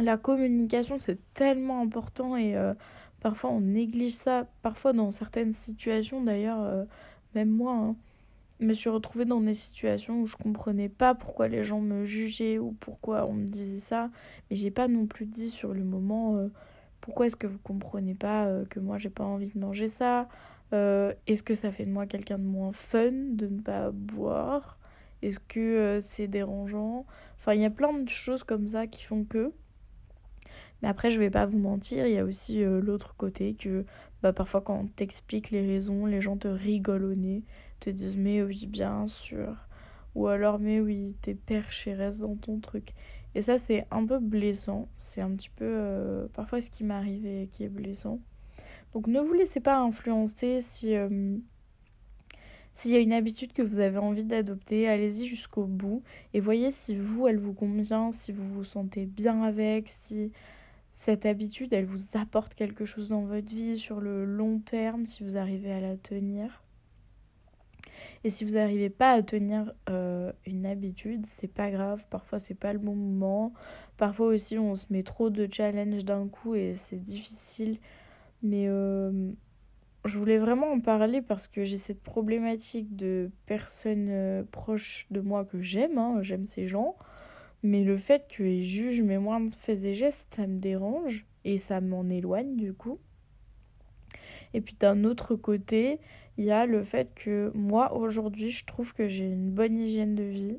la 0.00 0.16
communication, 0.16 0.98
c'est 0.98 1.18
tellement 1.34 1.80
important 1.80 2.36
et 2.36 2.56
euh, 2.56 2.74
parfois 3.20 3.50
on 3.50 3.60
néglige 3.60 4.14
ça. 4.14 4.48
Parfois 4.62 4.92
dans 4.92 5.12
certaines 5.12 5.52
situations, 5.52 6.22
d'ailleurs, 6.24 6.86
même 7.36 7.50
moi, 7.50 7.74
hein, 7.74 7.96
me 8.64 8.74
suis 8.74 8.90
retrouvée 8.90 9.24
dans 9.24 9.40
des 9.40 9.54
situations 9.54 10.20
où 10.20 10.26
je 10.26 10.36
comprenais 10.36 10.88
pas 10.88 11.14
pourquoi 11.14 11.48
les 11.48 11.64
gens 11.64 11.80
me 11.80 12.04
jugeaient 12.04 12.58
ou 12.58 12.72
pourquoi 12.80 13.28
on 13.28 13.32
me 13.32 13.46
disait 13.46 13.78
ça, 13.78 14.10
mais 14.50 14.56
j'ai 14.56 14.70
pas 14.70 14.88
non 14.88 15.06
plus 15.06 15.26
dit 15.26 15.50
sur 15.50 15.72
le 15.72 15.84
moment 15.84 16.36
euh, 16.36 16.48
pourquoi 17.00 17.26
est-ce 17.26 17.36
que 17.36 17.46
vous 17.46 17.58
comprenez 17.58 18.14
pas 18.14 18.46
euh, 18.46 18.64
que 18.66 18.80
moi 18.80 18.98
j'ai 18.98 19.10
pas 19.10 19.24
envie 19.24 19.50
de 19.50 19.58
manger 19.58 19.88
ça 19.88 20.28
euh, 20.72 21.12
Est-ce 21.26 21.42
que 21.42 21.54
ça 21.54 21.72
fait 21.72 21.86
de 21.86 21.90
moi 21.90 22.06
quelqu'un 22.06 22.38
de 22.38 22.44
moins 22.44 22.72
fun 22.72 23.10
de 23.10 23.46
ne 23.46 23.60
pas 23.60 23.90
boire 23.90 24.78
Est-ce 25.22 25.40
que 25.40 26.00
c'est 26.02 26.28
dérangeant? 26.28 27.06
Enfin, 27.38 27.54
il 27.54 27.60
y 27.60 27.66
a 27.66 27.70
plein 27.70 27.92
de 27.98 28.08
choses 28.08 28.44
comme 28.44 28.68
ça 28.68 28.86
qui 28.86 29.02
font 29.02 29.24
que. 29.24 29.52
Mais 30.82 30.88
après, 30.88 31.10
je 31.10 31.18
vais 31.18 31.30
pas 31.30 31.46
vous 31.46 31.58
mentir, 31.58 32.06
il 32.06 32.14
y 32.14 32.18
a 32.18 32.24
aussi 32.24 32.62
l'autre 32.64 33.14
côté 33.16 33.54
que 33.54 33.84
bah, 34.22 34.32
parfois 34.32 34.60
quand 34.60 34.80
on 34.80 34.86
t'explique 34.86 35.50
les 35.50 35.66
raisons, 35.66 36.06
les 36.06 36.20
gens 36.20 36.36
te 36.36 36.48
rigolent 36.48 37.04
au 37.04 37.14
nez 37.14 37.42
te 37.82 37.90
disent 37.90 38.16
mais 38.16 38.42
oui 38.42 38.66
bien 38.66 39.08
sûr. 39.08 39.56
Ou 40.14 40.28
alors 40.28 40.58
mais 40.58 40.80
oui 40.80 41.16
t'es 41.22 41.34
perché 41.34 41.94
reste 41.94 42.20
dans 42.20 42.36
ton 42.36 42.60
truc. 42.60 42.92
Et 43.34 43.42
ça 43.42 43.58
c'est 43.58 43.86
un 43.90 44.06
peu 44.06 44.18
blessant. 44.18 44.88
C'est 44.98 45.20
un 45.20 45.30
petit 45.30 45.50
peu 45.50 45.66
euh, 45.66 46.26
parfois 46.34 46.60
ce 46.60 46.70
qui 46.70 46.84
m'arrive 46.84 47.26
et 47.26 47.48
qui 47.52 47.64
est 47.64 47.68
blessant. 47.68 48.20
Donc 48.94 49.06
ne 49.06 49.20
vous 49.20 49.32
laissez 49.32 49.60
pas 49.60 49.78
influencer 49.78 50.60
si 50.60 50.94
euh, 50.94 51.36
s'il 52.74 52.90
y 52.92 52.96
a 52.96 53.00
une 53.00 53.12
habitude 53.12 53.52
que 53.52 53.62
vous 53.62 53.78
avez 53.78 53.98
envie 53.98 54.24
d'adopter. 54.24 54.88
Allez-y 54.88 55.26
jusqu'au 55.26 55.64
bout 55.64 56.02
et 56.34 56.40
voyez 56.40 56.70
si 56.70 56.96
vous 56.96 57.26
elle 57.28 57.38
vous 57.38 57.54
convient 57.54 58.12
si 58.12 58.32
vous 58.32 58.48
vous 58.54 58.64
sentez 58.64 59.06
bien 59.06 59.42
avec 59.42 59.88
si 59.88 60.30
cette 60.94 61.26
habitude 61.26 61.72
elle 61.72 61.86
vous 61.86 62.04
apporte 62.14 62.54
quelque 62.54 62.84
chose 62.84 63.08
dans 63.08 63.22
votre 63.22 63.48
vie 63.48 63.78
sur 63.78 64.00
le 64.00 64.24
long 64.24 64.60
terme 64.60 65.06
si 65.06 65.24
vous 65.24 65.36
arrivez 65.36 65.72
à 65.72 65.80
la 65.80 65.96
tenir 65.96 66.62
et 68.24 68.30
si 68.30 68.44
vous 68.44 68.52
n'arrivez 68.52 68.90
pas 68.90 69.12
à 69.12 69.22
tenir 69.22 69.72
euh, 69.90 70.32
une 70.46 70.66
habitude, 70.66 71.26
c'est 71.26 71.52
pas 71.52 71.70
grave. 71.70 72.04
Parfois, 72.10 72.38
c'est 72.38 72.54
pas 72.54 72.72
le 72.72 72.78
bon 72.78 72.94
moment. 72.94 73.52
Parfois 73.96 74.26
aussi, 74.28 74.58
on 74.58 74.74
se 74.74 74.86
met 74.90 75.02
trop 75.02 75.30
de 75.30 75.48
challenges 75.50 76.04
d'un 76.04 76.28
coup 76.28 76.54
et 76.54 76.74
c'est 76.74 77.02
difficile. 77.02 77.78
Mais 78.42 78.66
euh, 78.68 79.30
je 80.04 80.18
voulais 80.18 80.38
vraiment 80.38 80.72
en 80.72 80.80
parler 80.80 81.20
parce 81.20 81.48
que 81.48 81.64
j'ai 81.64 81.78
cette 81.78 82.02
problématique 82.02 82.94
de 82.96 83.30
personnes 83.46 84.08
euh, 84.10 84.42
proches 84.50 85.06
de 85.10 85.20
moi 85.20 85.44
que 85.44 85.60
j'aime. 85.60 85.98
Hein, 85.98 86.22
j'aime 86.22 86.46
ces 86.46 86.68
gens. 86.68 86.96
Mais 87.64 87.84
le 87.84 87.96
fait 87.96 88.26
qu'ils 88.28 88.64
jugent 88.64 89.02
mes 89.02 89.18
moindres 89.18 89.56
faits 89.56 89.84
et 89.84 89.94
gestes, 89.94 90.34
ça 90.34 90.46
me 90.46 90.58
dérange 90.58 91.26
et 91.44 91.58
ça 91.58 91.80
m'en 91.80 92.08
éloigne 92.08 92.56
du 92.56 92.72
coup. 92.72 92.98
Et 94.54 94.60
puis 94.60 94.76
d'un 94.78 95.04
autre 95.04 95.34
côté, 95.34 95.98
il 96.38 96.44
y 96.44 96.50
a 96.50 96.66
le 96.66 96.82
fait 96.82 97.12
que 97.14 97.50
moi 97.54 97.94
aujourd'hui 97.94 98.50
je 98.50 98.64
trouve 98.64 98.92
que 98.94 99.08
j'ai 99.08 99.24
une 99.24 99.50
bonne 99.50 99.78
hygiène 99.78 100.14
de 100.14 100.24
vie. 100.24 100.58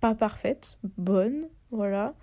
Pas 0.00 0.14
parfaite 0.14 0.78
bonne 0.96 1.48
voilà. 1.70 2.14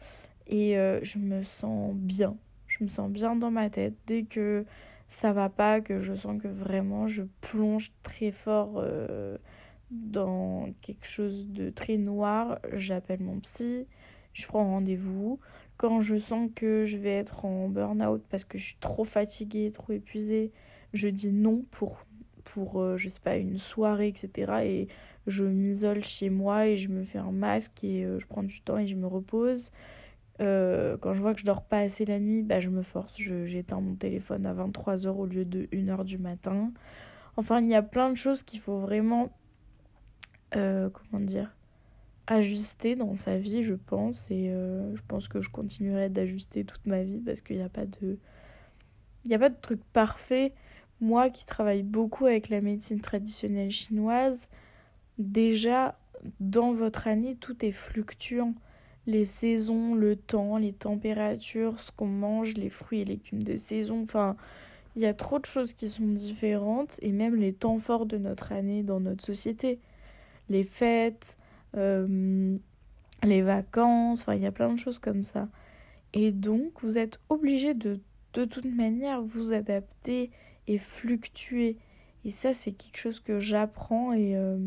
Et 0.48 0.78
euh, 0.78 1.00
je 1.04 1.18
me 1.18 1.44
sens 1.44 1.94
bien. 1.96 2.38
Je 2.68 2.84
me 2.84 2.90
sens 2.90 3.10
bien 3.10 3.36
dans 3.36 3.52
ma 3.52 3.70
tête. 3.70 3.94
Dès 4.08 4.24
que 4.24 4.66
ça 5.08 5.34
va 5.34 5.50
pas 5.50 5.82
que 5.82 6.02
je 6.02 6.14
sens 6.14 6.42
que 6.42 6.48
vraiment 6.48 7.08
je 7.08 7.24
plonge 7.42 7.92
très 8.04 8.32
fort 8.32 8.74
euh, 8.78 9.38
dans 9.92 10.70
quelque 10.82 11.06
chose 11.06 11.48
de 11.50 11.70
très 11.70 11.98
noir, 11.98 12.60
j'appelle 12.74 13.22
mon 13.22 13.40
psy, 13.40 13.88
je 14.34 14.48
prends 14.48 14.66
rendez-vous. 14.66 15.40
Quand 15.78 16.02
je 16.02 16.18
sens 16.18 16.50
que 16.56 16.86
je 16.86 16.98
vais 16.98 17.14
être 17.14 17.46
en 17.46 17.70
burn-out 17.70 18.24
parce 18.30 18.46
que 18.46 18.58
je 18.58 18.66
suis 18.66 18.78
trop 18.80 19.04
fatiguée, 19.04 19.72
trop 19.72 19.94
épuisée, 19.94 20.52
je 20.94 21.08
dis 21.08 21.32
non 21.32 21.66
pour, 21.72 22.06
pour 22.46 22.80
euh, 22.80 22.98
je 22.98 23.10
sais 23.10 23.20
pas, 23.20 23.36
une 23.38 23.58
soirée, 23.58 24.08
etc. 24.08 24.64
Et 24.64 24.88
je 25.28 25.44
m'isole 25.44 26.04
chez 26.04 26.30
moi 26.30 26.68
et 26.68 26.78
je 26.78 26.90
me 26.90 27.04
fais 27.04 27.18
un 27.18 27.32
masque 27.32 27.84
et 27.84 28.06
euh, 28.06 28.20
je 28.20 28.28
prends 28.28 28.44
du 28.44 28.62
temps 28.62 28.78
et 28.78 28.88
je 28.88 28.96
me 28.96 29.08
repose. 29.08 29.72
Euh, 30.42 30.98
quand 30.98 31.14
je 31.14 31.22
vois 31.22 31.34
que 31.34 31.40
je 31.40 31.46
dors 31.46 31.64
pas 31.64 31.80
assez 31.80 32.06
la 32.06 32.20
nuit, 32.20 32.44
bah, 32.44 32.60
je 32.60 32.70
me 32.70 32.84
force. 32.84 33.14
J'éteins 33.18 33.82
mon 33.82 33.96
téléphone 33.96 34.46
à 34.46 34.54
23h 34.54 35.08
au 35.08 35.26
lieu 35.26 35.46
de 35.46 35.66
1h 35.74 36.06
du 36.06 36.18
matin. 36.18 36.72
Enfin, 37.38 37.60
il 37.62 37.68
y 37.68 37.76
a 37.76 37.82
plein 37.82 38.10
de 38.10 38.16
choses 38.16 38.44
qu'il 38.44 38.60
faut 38.60 38.80
vraiment, 38.80 39.32
comment 40.52 41.22
dire, 41.22 41.54
ajuster 42.28 42.96
dans 42.96 43.16
sa 43.16 43.38
vie, 43.38 43.64
je 43.64 43.74
pense. 43.74 44.30
Et 44.30 44.50
je 44.50 45.02
pense 45.08 45.28
que 45.28 45.42
je 45.42 45.50
continuerai 45.50 46.10
d'ajuster 46.10 46.66
toute 46.66 46.86
ma 46.86 47.04
vie 47.04 47.20
parce 47.20 47.42
qu'il 47.42 47.58
n'y 47.58 47.64
a 47.64 47.70
pas 47.70 47.86
de... 47.86 48.18
Il 49.24 49.30
n'y 49.30 49.36
a 49.36 49.40
pas 49.40 49.50
de 49.50 49.58
truc 49.60 49.82
parfait. 49.94 50.54
Moi 51.02 51.30
qui 51.30 51.46
travaille 51.46 51.84
beaucoup 51.84 52.26
avec 52.26 52.50
la 52.50 52.62
médecine 52.62 53.02
traditionnelle 53.02 53.72
chinoise, 53.72 54.50
déjà, 55.18 55.98
dans 56.40 56.74
votre 56.74 57.08
année, 57.08 57.36
tout 57.36 57.66
est 57.66 57.72
fluctuant. 57.72 58.54
Les 59.08 59.26
saisons, 59.26 59.94
le 59.94 60.16
temps, 60.16 60.58
les 60.58 60.74
températures, 60.74 61.80
ce 61.80 61.92
qu'on 61.92 62.08
mange, 62.08 62.56
les 62.56 62.70
fruits 62.70 63.02
et 63.02 63.06
légumes 63.06 63.44
de 63.44 63.56
saison, 63.56 64.02
enfin, 64.04 64.36
il 64.96 65.02
y 65.02 65.06
a 65.06 65.14
trop 65.14 65.40
de 65.40 65.46
choses 65.46 65.74
qui 65.74 65.90
sont 65.90 66.08
différentes 66.08 66.98
et 67.02 67.12
même 67.12 67.36
les 67.36 67.54
temps 67.54 67.78
forts 67.78 68.06
de 68.06 68.18
notre 68.18 68.52
année 68.52 68.82
dans 68.82 69.00
notre 69.00 69.24
société. 69.24 69.80
Les 70.50 70.64
fêtes, 70.64 71.38
euh, 71.76 72.58
les 73.24 73.42
vacances, 73.42 74.22
enfin 74.22 74.36
il 74.36 74.42
y 74.42 74.46
a 74.46 74.52
plein 74.52 74.74
de 74.74 74.80
choses 74.80 75.00
comme 75.00 75.24
ça. 75.24 75.50
Et 76.14 76.32
donc 76.32 76.82
vous 76.82 76.98
êtes 76.98 77.20
obligé 77.30 77.74
de 77.74 78.00
de 78.34 78.46
toute 78.46 78.66
manière 78.66 79.22
vous 79.22 79.54
adapter 79.54 80.30
et 80.68 80.78
fluctuer. 80.78 81.78
Et 82.24 82.32
ça 82.32 82.54
c'est 82.54 82.72
quelque 82.72 82.98
chose 82.98 83.20
que 83.20 83.40
j'apprends 83.40 84.14
et, 84.14 84.36
euh, 84.36 84.58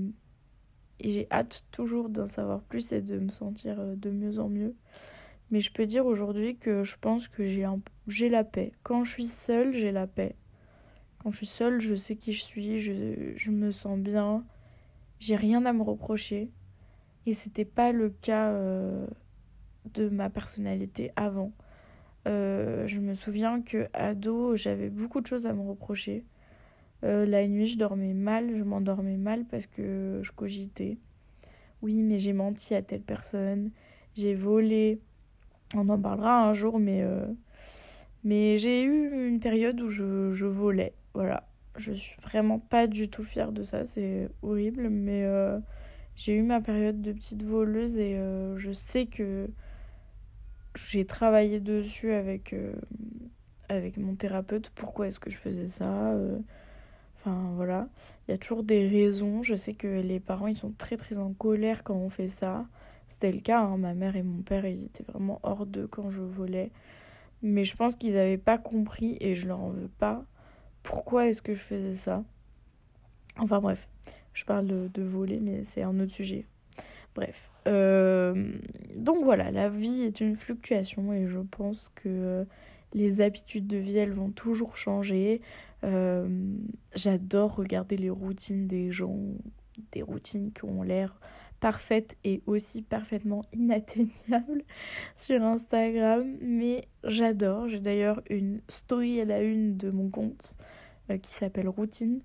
et 1.01 1.11
j'ai 1.11 1.27
hâte 1.31 1.65
toujours 1.71 2.09
d'en 2.09 2.27
savoir 2.27 2.63
plus 2.63 2.93
et 2.93 3.01
de 3.01 3.19
me 3.19 3.31
sentir 3.31 3.81
euh, 3.81 3.97
de 3.97 4.11
mieux 4.11 4.39
en 4.39 4.49
mieux. 4.49 4.75
Mais 5.51 5.61
je 5.61 5.73
peux 5.73 5.87
dire 5.87 6.07
aujourd'hui 6.07 6.57
que 6.57 6.85
je 6.85 6.97
pense 7.01 7.27
que 7.29 7.47
j'ai 7.47 7.65
un... 7.65 7.81
la 8.31 8.45
paix. 8.45 8.73
Quand 8.83 9.05
je 9.05 9.11
suis 9.11 9.27
seule, 9.27 9.73
j'ai 9.73 9.93
la 9.93 10.07
paix. 10.07 10.37
Quand 11.19 11.31
je 11.31 11.39
suis 11.39 11.47
seule, 11.47 11.81
je 11.81 11.95
sais 11.95 12.17
qui 12.17 12.33
je 12.33 12.43
suis, 12.43 12.81
je, 12.81 13.33
je 13.37 13.51
me 13.51 13.71
sens 13.71 13.99
bien, 13.99 14.45
j'ai 15.19 15.37
rien 15.37 15.65
à 15.65 15.73
me 15.73 15.83
reprocher. 15.83 16.51
Et 17.27 17.35
c'était 17.35 17.65
pas 17.65 17.93
le 17.93 18.11
cas 18.11 18.51
euh, 18.53 19.07
de 19.95 20.09
ma 20.09 20.31
personnalité 20.31 21.13
avant. 21.17 21.53
Euh, 22.29 22.87
je 22.87 22.99
me 22.99 23.15
souviens 23.15 23.63
que 23.63 23.89
ado, 23.95 24.55
j'avais 24.55 24.91
beaucoup 24.91 25.21
de 25.21 25.27
choses 25.27 25.47
à 25.47 25.53
me 25.53 25.63
reprocher. 25.63 26.25
Euh, 27.05 27.25
la 27.27 27.47
nuit, 27.47 27.67
je 27.67 27.79
dormais 27.79 28.13
mal, 28.13 28.57
je 28.57 28.63
m'endormais 28.63 29.17
mal 29.17 29.45
parce 29.47 29.67
que 29.67 30.21
je 30.23 30.33
cogitais. 30.33 30.99
Oui, 31.81 32.03
mais 32.03 32.19
j'ai 32.19 32.33
menti 32.33 32.75
à 32.75 32.83
telle 32.83 33.03
personne, 33.03 33.71
j'ai 34.15 34.35
volé, 34.35 35.01
on 35.75 35.89
en 35.89 35.99
parlera 35.99 36.49
un 36.49 36.55
jour, 36.55 36.79
mais, 36.79 37.03
euh, 37.03 37.27
mais 38.25 38.59
j'ai 38.59 38.83
eu 38.83 39.29
une 39.29 39.41
période 39.41 39.81
où 39.81 39.89
je, 39.89 40.35
je, 40.35 40.47
volais. 40.47 40.95
Voilà. 41.15 41.49
Je 41.77 41.93
suis 41.93 42.21
vraiment 42.23 42.59
pas 42.59 42.89
du 42.89 43.09
tout 43.09 43.23
fière 43.23 43.53
de 43.53 43.63
ça, 43.63 43.87
c'est 43.87 44.29
horrible, 44.43 44.89
mais 44.91 45.25
j'ai 46.17 46.35
eu 46.35 46.43
ma 46.43 46.61
période 46.61 47.01
de 47.01 47.13
petite 47.13 47.45
voleuse 47.45 47.97
et 47.97 48.21
je 48.57 48.73
sais 48.73 49.07
que 49.07 49.49
j'ai 50.87 51.05
travaillé 51.05 51.61
dessus 51.61 52.13
avec, 52.13 52.53
euh, 52.53 52.73
avec 53.69 53.97
mon 53.97 54.15
thérapeute. 54.15 54.71
Pourquoi 54.75 55.09
est-ce 55.09 55.21
que 55.21 55.31
je 55.31 55.39
faisais 55.39 55.69
ça 55.69 56.13
euh, 56.13 56.39
Enfin 57.17 57.53
voilà, 57.57 57.89
il 58.27 58.31
y 58.31 58.35
a 58.35 58.39
toujours 58.39 58.63
des 58.63 58.87
raisons. 58.89 59.43
Je 59.43 59.57
sais 59.57 59.75
que 59.75 60.01
les 60.01 60.21
parents 60.21 60.47
ils 60.47 60.57
sont 60.57 60.73
très 60.73 60.97
très 60.97 61.19
en 61.19 61.33
colère 61.33 61.83
quand 61.85 61.97
on 61.97 62.11
fait 62.11 62.29
ça. 62.29 62.67
C'était 63.09 63.33
le 63.33 63.41
cas, 63.41 63.61
hein. 63.61 63.79
ma 63.79 63.95
mère 63.95 64.17
et 64.17 64.23
mon 64.23 64.43
père, 64.43 64.67
ils 64.67 64.85
étaient 64.85 65.05
vraiment 65.05 65.41
hors 65.43 65.67
d'eux 65.67 65.89
quand 65.89 66.11
je 66.11 66.21
volais. 66.21 66.71
Mais 67.43 67.65
je 67.65 67.77
pense 67.77 67.97
qu'ils 67.97 68.15
n'avaient 68.15 68.39
pas 68.39 68.59
compris 68.59 69.17
et 69.21 69.35
je 69.35 69.49
leur 69.49 69.61
en 69.61 69.71
veux 69.71 69.91
pas. 69.99 70.25
Pourquoi 70.83 71.27
est-ce 71.29 71.43
que 71.43 71.55
je 71.55 71.61
faisais 71.61 71.95
ça? 71.95 72.25
Enfin 73.39 73.61
bref, 73.61 73.89
je 74.35 74.45
parle 74.45 74.67
de, 74.67 74.91
de 74.93 75.03
voler, 75.03 75.41
mais 75.41 75.65
c'est 75.65 75.83
un 75.83 75.99
autre 76.01 76.13
sujet. 76.13 76.47
Bref. 77.19 77.51
Euh, 77.67 78.53
donc 78.95 79.25
voilà, 79.25 79.51
la 79.51 79.69
vie 79.69 80.03
est 80.03 80.21
une 80.21 80.37
fluctuation 80.37 81.13
et 81.13 81.27
je 81.27 81.41
pense 81.41 81.91
que 81.97 82.47
les 82.95 83.21
habitudes 83.21 83.67
de 83.67 83.77
vie, 83.77 83.99
elles 83.99 84.13
vont 84.13 84.31
toujours 84.31 84.77
changer. 84.77 85.41
Euh, 85.83 86.29
J'adore 86.95 87.57
regarder 87.57 87.97
les 87.97 88.09
routines 88.09 88.69
des 88.69 88.93
gens, 88.93 89.19
des 89.91 90.03
routines 90.03 90.53
qui 90.53 90.65
ont 90.65 90.83
l'air 90.83 91.19
parfaite 91.59 92.17
et 92.23 92.41
aussi 92.47 92.83
parfaitement 92.83 93.43
inatteignable 93.53 94.63
sur 95.17 95.43
Instagram. 95.43 96.37
Mais 96.41 96.87
j'adore. 97.03 97.69
J'ai 97.69 97.81
d'ailleurs 97.81 98.23
une 98.31 98.61
story 98.69 99.21
à 99.21 99.25
la 99.25 99.43
une 99.43 99.77
de 99.77 99.91
mon 99.91 100.09
compte 100.09 100.57
euh, 101.11 101.19
qui 101.19 101.33
s'appelle 101.33 101.69
Routine. 101.69 102.21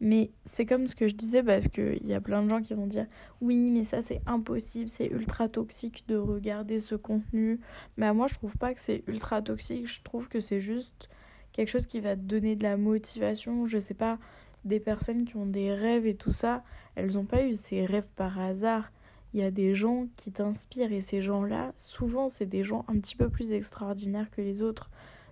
Mais 0.00 0.30
c'est 0.44 0.64
comme 0.64 0.88
ce 0.88 0.96
que 0.96 1.08
je 1.08 1.14
disais 1.14 1.42
parce 1.42 1.68
qu'il 1.68 2.06
y 2.06 2.14
a 2.14 2.20
plein 2.20 2.42
de 2.42 2.48
gens 2.48 2.62
qui 2.62 2.72
vont 2.72 2.86
dire 2.86 3.06
oui 3.42 3.70
mais 3.70 3.84
ça 3.84 4.00
c'est 4.00 4.22
impossible, 4.24 4.88
c'est 4.88 5.06
ultra 5.06 5.48
toxique 5.48 6.04
de 6.08 6.16
regarder 6.16 6.80
ce 6.80 6.94
contenu. 6.94 7.60
Mais 7.98 8.12
moi 8.14 8.26
je 8.26 8.34
trouve 8.34 8.56
pas 8.56 8.72
que 8.72 8.80
c'est 8.80 9.04
ultra 9.06 9.42
toxique, 9.42 9.88
je 9.88 10.02
trouve 10.02 10.28
que 10.28 10.40
c'est 10.40 10.60
juste 10.60 11.10
quelque 11.52 11.68
chose 11.68 11.86
qui 11.86 12.00
va 12.00 12.16
te 12.16 12.22
donner 12.22 12.56
de 12.56 12.62
la 12.62 12.76
motivation, 12.76 13.66
je 13.66 13.78
sais 13.78 13.94
pas, 13.94 14.18
des 14.64 14.80
personnes 14.80 15.24
qui 15.24 15.36
ont 15.36 15.46
des 15.46 15.72
rêves 15.72 16.06
et 16.06 16.14
tout 16.14 16.32
ça, 16.32 16.62
elles 16.94 17.14
n'ont 17.14 17.24
pas 17.24 17.44
eu 17.44 17.54
ces 17.54 17.84
rêves 17.84 18.08
par 18.16 18.38
hasard. 18.38 18.90
Il 19.32 19.40
y 19.40 19.44
a 19.44 19.50
des 19.50 19.74
gens 19.74 20.06
qui 20.16 20.32
t'inspirent 20.32 20.92
et 20.92 21.00
ces 21.00 21.22
gens-là, 21.22 21.72
souvent, 21.76 22.28
c'est 22.28 22.46
des 22.46 22.64
gens 22.64 22.84
un 22.88 22.98
petit 22.98 23.16
peu 23.16 23.28
plus 23.28 23.52
extraordinaires 23.52 24.30
que 24.30 24.40
les 24.40 24.60
autres. 24.62 24.90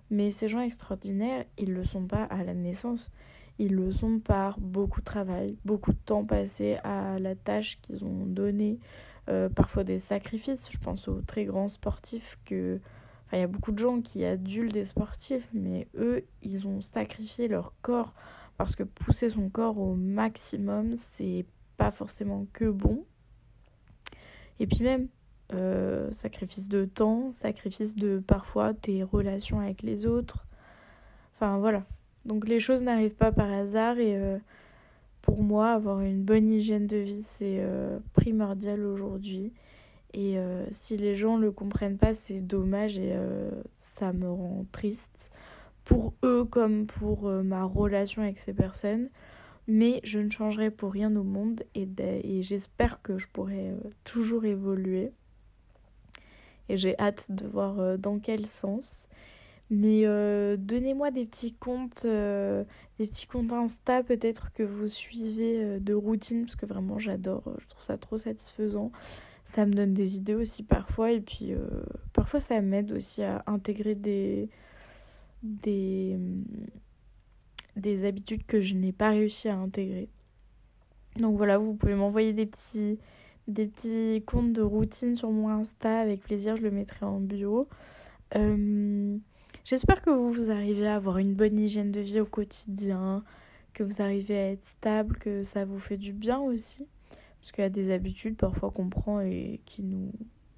Mais 0.09 0.31
ces 0.31 0.47
gens 0.47 0.61
extraordinaires, 0.61 1.45
ils 1.57 1.69
ne 1.69 1.75
le 1.75 1.83
sont 1.85 2.05
pas 2.05 2.23
à 2.23 2.43
la 2.43 2.53
naissance. 2.53 3.11
Ils 3.59 3.75
le 3.75 3.91
sont 3.91 4.19
par 4.19 4.59
beaucoup 4.59 5.01
de 5.01 5.05
travail, 5.05 5.57
beaucoup 5.65 5.91
de 5.91 5.97
temps 5.97 6.23
passé 6.23 6.77
à 6.85 7.19
la 7.19 7.35
tâche 7.35 7.79
qu'ils 7.81 8.05
ont 8.05 8.25
donnée, 8.25 8.79
euh, 9.29 9.49
parfois 9.49 9.83
des 9.83 9.99
sacrifices. 9.99 10.69
Je 10.71 10.77
pense 10.77 11.07
aux 11.09 11.21
très 11.21 11.45
grands 11.45 11.67
sportifs 11.67 12.39
que. 12.45 12.79
Enfin, 13.27 13.37
il 13.37 13.41
y 13.41 13.43
a 13.43 13.47
beaucoup 13.47 13.73
de 13.73 13.77
gens 13.77 14.01
qui 14.01 14.25
adulent 14.25 14.71
des 14.71 14.85
sportifs, 14.85 15.47
mais 15.53 15.87
eux, 15.95 16.25
ils 16.41 16.67
ont 16.67 16.81
sacrifié 16.81 17.47
leur 17.47 17.73
corps 17.83 18.13
parce 18.57 18.75
que 18.75 18.83
pousser 18.83 19.29
son 19.29 19.49
corps 19.49 19.77
au 19.77 19.93
maximum, 19.93 20.97
c'est 20.97 21.45
pas 21.77 21.91
forcément 21.91 22.47
que 22.53 22.65
bon. 22.65 23.05
Et 24.59 24.67
puis 24.67 24.83
même, 24.83 25.09
euh, 25.53 26.11
sacrifice 26.11 26.67
de 26.67 26.85
temps, 26.85 27.31
sacrifice 27.41 27.95
de 27.95 28.19
parfois 28.19 28.73
tes 28.73 29.03
relations 29.03 29.59
avec 29.59 29.81
les 29.81 30.05
autres. 30.05 30.45
Enfin 31.35 31.57
voilà. 31.57 31.83
Donc 32.25 32.47
les 32.47 32.59
choses 32.59 32.83
n'arrivent 32.83 33.15
pas 33.15 33.31
par 33.31 33.51
hasard 33.51 33.97
et 33.97 34.15
euh, 34.17 34.37
pour 35.21 35.41
moi, 35.41 35.71
avoir 35.71 36.01
une 36.01 36.23
bonne 36.23 36.51
hygiène 36.51 36.87
de 36.87 36.97
vie, 36.97 37.23
c'est 37.23 37.57
euh, 37.59 37.99
primordial 38.13 38.83
aujourd'hui. 38.83 39.53
Et 40.13 40.39
euh, 40.39 40.65
si 40.71 40.97
les 40.97 41.15
gens 41.15 41.37
ne 41.37 41.43
le 41.43 41.51
comprennent 41.51 41.97
pas, 41.97 42.13
c'est 42.13 42.39
dommage 42.39 42.97
et 42.97 43.15
ça 43.77 44.11
me 44.11 44.29
rend 44.29 44.65
triste 44.71 45.31
pour 45.85 46.13
eux 46.23 46.45
comme 46.45 46.87
pour 46.87 47.29
ma 47.29 47.63
relation 47.63 48.21
avec 48.21 48.39
ces 48.39 48.53
personnes. 48.53 49.09
Mais 49.67 50.01
je 50.03 50.17
ne 50.17 50.31
changerai 50.31 50.71
pour 50.71 50.91
rien 50.91 51.15
au 51.15 51.23
monde 51.23 51.63
et, 51.75 51.87
j'espère 52.41 53.03
que 53.03 53.19
je 53.19 53.27
pourrai 53.27 53.71
toujours 54.03 54.45
évoluer. 54.45 55.11
Et 56.69 56.77
j'ai 56.77 56.97
hâte 56.97 57.31
de 57.31 57.45
voir 57.45 57.97
dans 57.99 58.17
quel 58.17 58.47
sens. 58.47 59.07
Mais 59.71 60.01
euh, 60.05 60.57
donnez-moi 60.57 61.11
des 61.11 61.25
petits 61.25 61.53
comptes, 61.53 62.03
euh, 62.05 62.63
des 62.97 63.05
petits 63.05 63.27
comptes 63.27 63.51
Insta 63.53 64.01
peut-être 64.01 64.51
que 64.53 64.63
vous 64.63 64.87
suivez 64.87 65.63
euh, 65.63 65.79
de 65.79 65.93
routine, 65.93 66.45
parce 66.45 66.55
que 66.55 66.65
vraiment 66.65 66.97
j'adore, 66.97 67.43
je 67.59 67.67
trouve 67.67 67.83
ça 67.83 67.97
trop 67.97 68.17
satisfaisant. 68.17 68.91
Ça 69.43 69.65
me 69.65 69.73
donne 69.73 69.93
des 69.93 70.15
idées 70.15 70.35
aussi 70.35 70.63
parfois, 70.63 71.11
et 71.11 71.21
puis 71.21 71.53
parfois 72.13 72.39
ça 72.39 72.61
m'aide 72.61 72.91
aussi 72.91 73.23
à 73.23 73.43
intégrer 73.47 73.95
des, 73.95 74.47
des, 75.41 76.19
des 77.75 78.05
habitudes 78.05 78.45
que 78.45 78.61
je 78.61 78.75
n'ai 78.75 78.91
pas 78.91 79.09
réussi 79.09 79.49
à 79.49 79.57
intégrer. 79.57 80.07
Donc 81.17 81.35
voilà, 81.37 81.57
vous 81.57 81.73
pouvez 81.73 81.95
m'envoyer 81.95 82.33
des 82.33 82.45
petits, 82.45 82.99
des 83.47 83.65
petits 83.65 84.23
comptes 84.27 84.53
de 84.53 84.61
routine 84.61 85.15
sur 85.15 85.31
mon 85.31 85.49
Insta, 85.49 85.99
avec 85.99 86.21
plaisir, 86.21 86.55
je 86.55 86.61
le 86.61 86.71
mettrai 86.71 87.07
en 87.07 87.19
bio. 87.19 87.67
J'espère 89.69 90.01
que 90.01 90.09
vous, 90.09 90.49
arrivez 90.49 90.87
à 90.87 90.95
avoir 90.95 91.19
une 91.19 91.35
bonne 91.35 91.59
hygiène 91.59 91.91
de 91.91 91.99
vie 91.99 92.19
au 92.19 92.25
quotidien, 92.25 93.23
que 93.75 93.83
vous 93.83 94.01
arrivez 94.01 94.35
à 94.35 94.51
être 94.53 94.65
stable, 94.65 95.17
que 95.17 95.43
ça 95.43 95.63
vous 95.63 95.77
fait 95.77 95.97
du 95.97 96.11
bien 96.11 96.39
aussi. 96.39 96.87
Parce 97.39 97.51
qu'il 97.51 97.61
y 97.61 97.67
a 97.67 97.69
des 97.69 97.91
habitudes 97.91 98.35
parfois 98.35 98.71
qu'on 98.71 98.89
prend 98.89 99.19
et 99.19 99.61
qui 99.65 99.83
nous, 99.83 100.11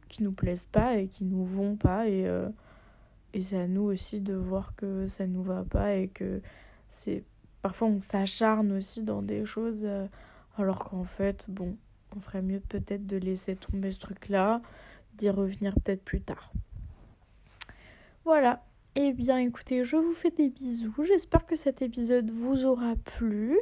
qui 0.07 0.23
nous 0.23 0.31
plaisent 0.31 0.69
pas 0.71 0.95
et 0.95 1.07
qui 1.07 1.25
nous 1.25 1.43
vont 1.43 1.75
pas. 1.75 2.07
Et, 2.07 2.25
euh, 2.25 2.47
et 3.33 3.41
c'est 3.41 3.59
à 3.59 3.67
nous 3.67 3.81
aussi 3.81 4.21
de 4.21 4.33
voir 4.33 4.75
que 4.77 5.09
ça 5.09 5.27
nous 5.27 5.43
va 5.43 5.65
pas 5.65 5.93
et 5.95 6.07
que 6.07 6.41
c'est. 6.93 7.25
Parfois 7.61 7.89
on 7.89 7.99
s'acharne 7.99 8.71
aussi 8.71 9.03
dans 9.03 9.21
des 9.21 9.45
choses 9.45 9.81
euh, 9.83 10.07
alors 10.55 10.85
qu'en 10.85 11.03
fait, 11.03 11.47
bon, 11.49 11.75
on 12.15 12.21
ferait 12.21 12.41
mieux 12.41 12.61
peut-être 12.61 13.05
de 13.07 13.17
laisser 13.17 13.57
tomber 13.57 13.91
ce 13.91 13.99
truc-là, 13.99 14.61
d'y 15.15 15.29
revenir 15.29 15.75
peut-être 15.83 16.05
plus 16.05 16.21
tard. 16.21 16.53
Voilà. 18.23 18.63
Eh 18.95 19.13
bien 19.13 19.37
écoutez, 19.37 19.85
je 19.85 19.95
vous 19.95 20.13
fais 20.13 20.31
des 20.31 20.49
bisous. 20.49 20.93
J'espère 21.07 21.45
que 21.45 21.55
cet 21.55 21.81
épisode 21.81 22.29
vous 22.29 22.65
aura 22.65 22.95
plu. 22.97 23.57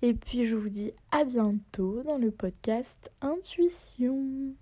Et 0.00 0.14
puis 0.14 0.46
je 0.46 0.56
vous 0.56 0.70
dis 0.70 0.92
à 1.10 1.24
bientôt 1.24 2.02
dans 2.04 2.16
le 2.16 2.30
podcast 2.30 3.12
Intuition. 3.20 4.54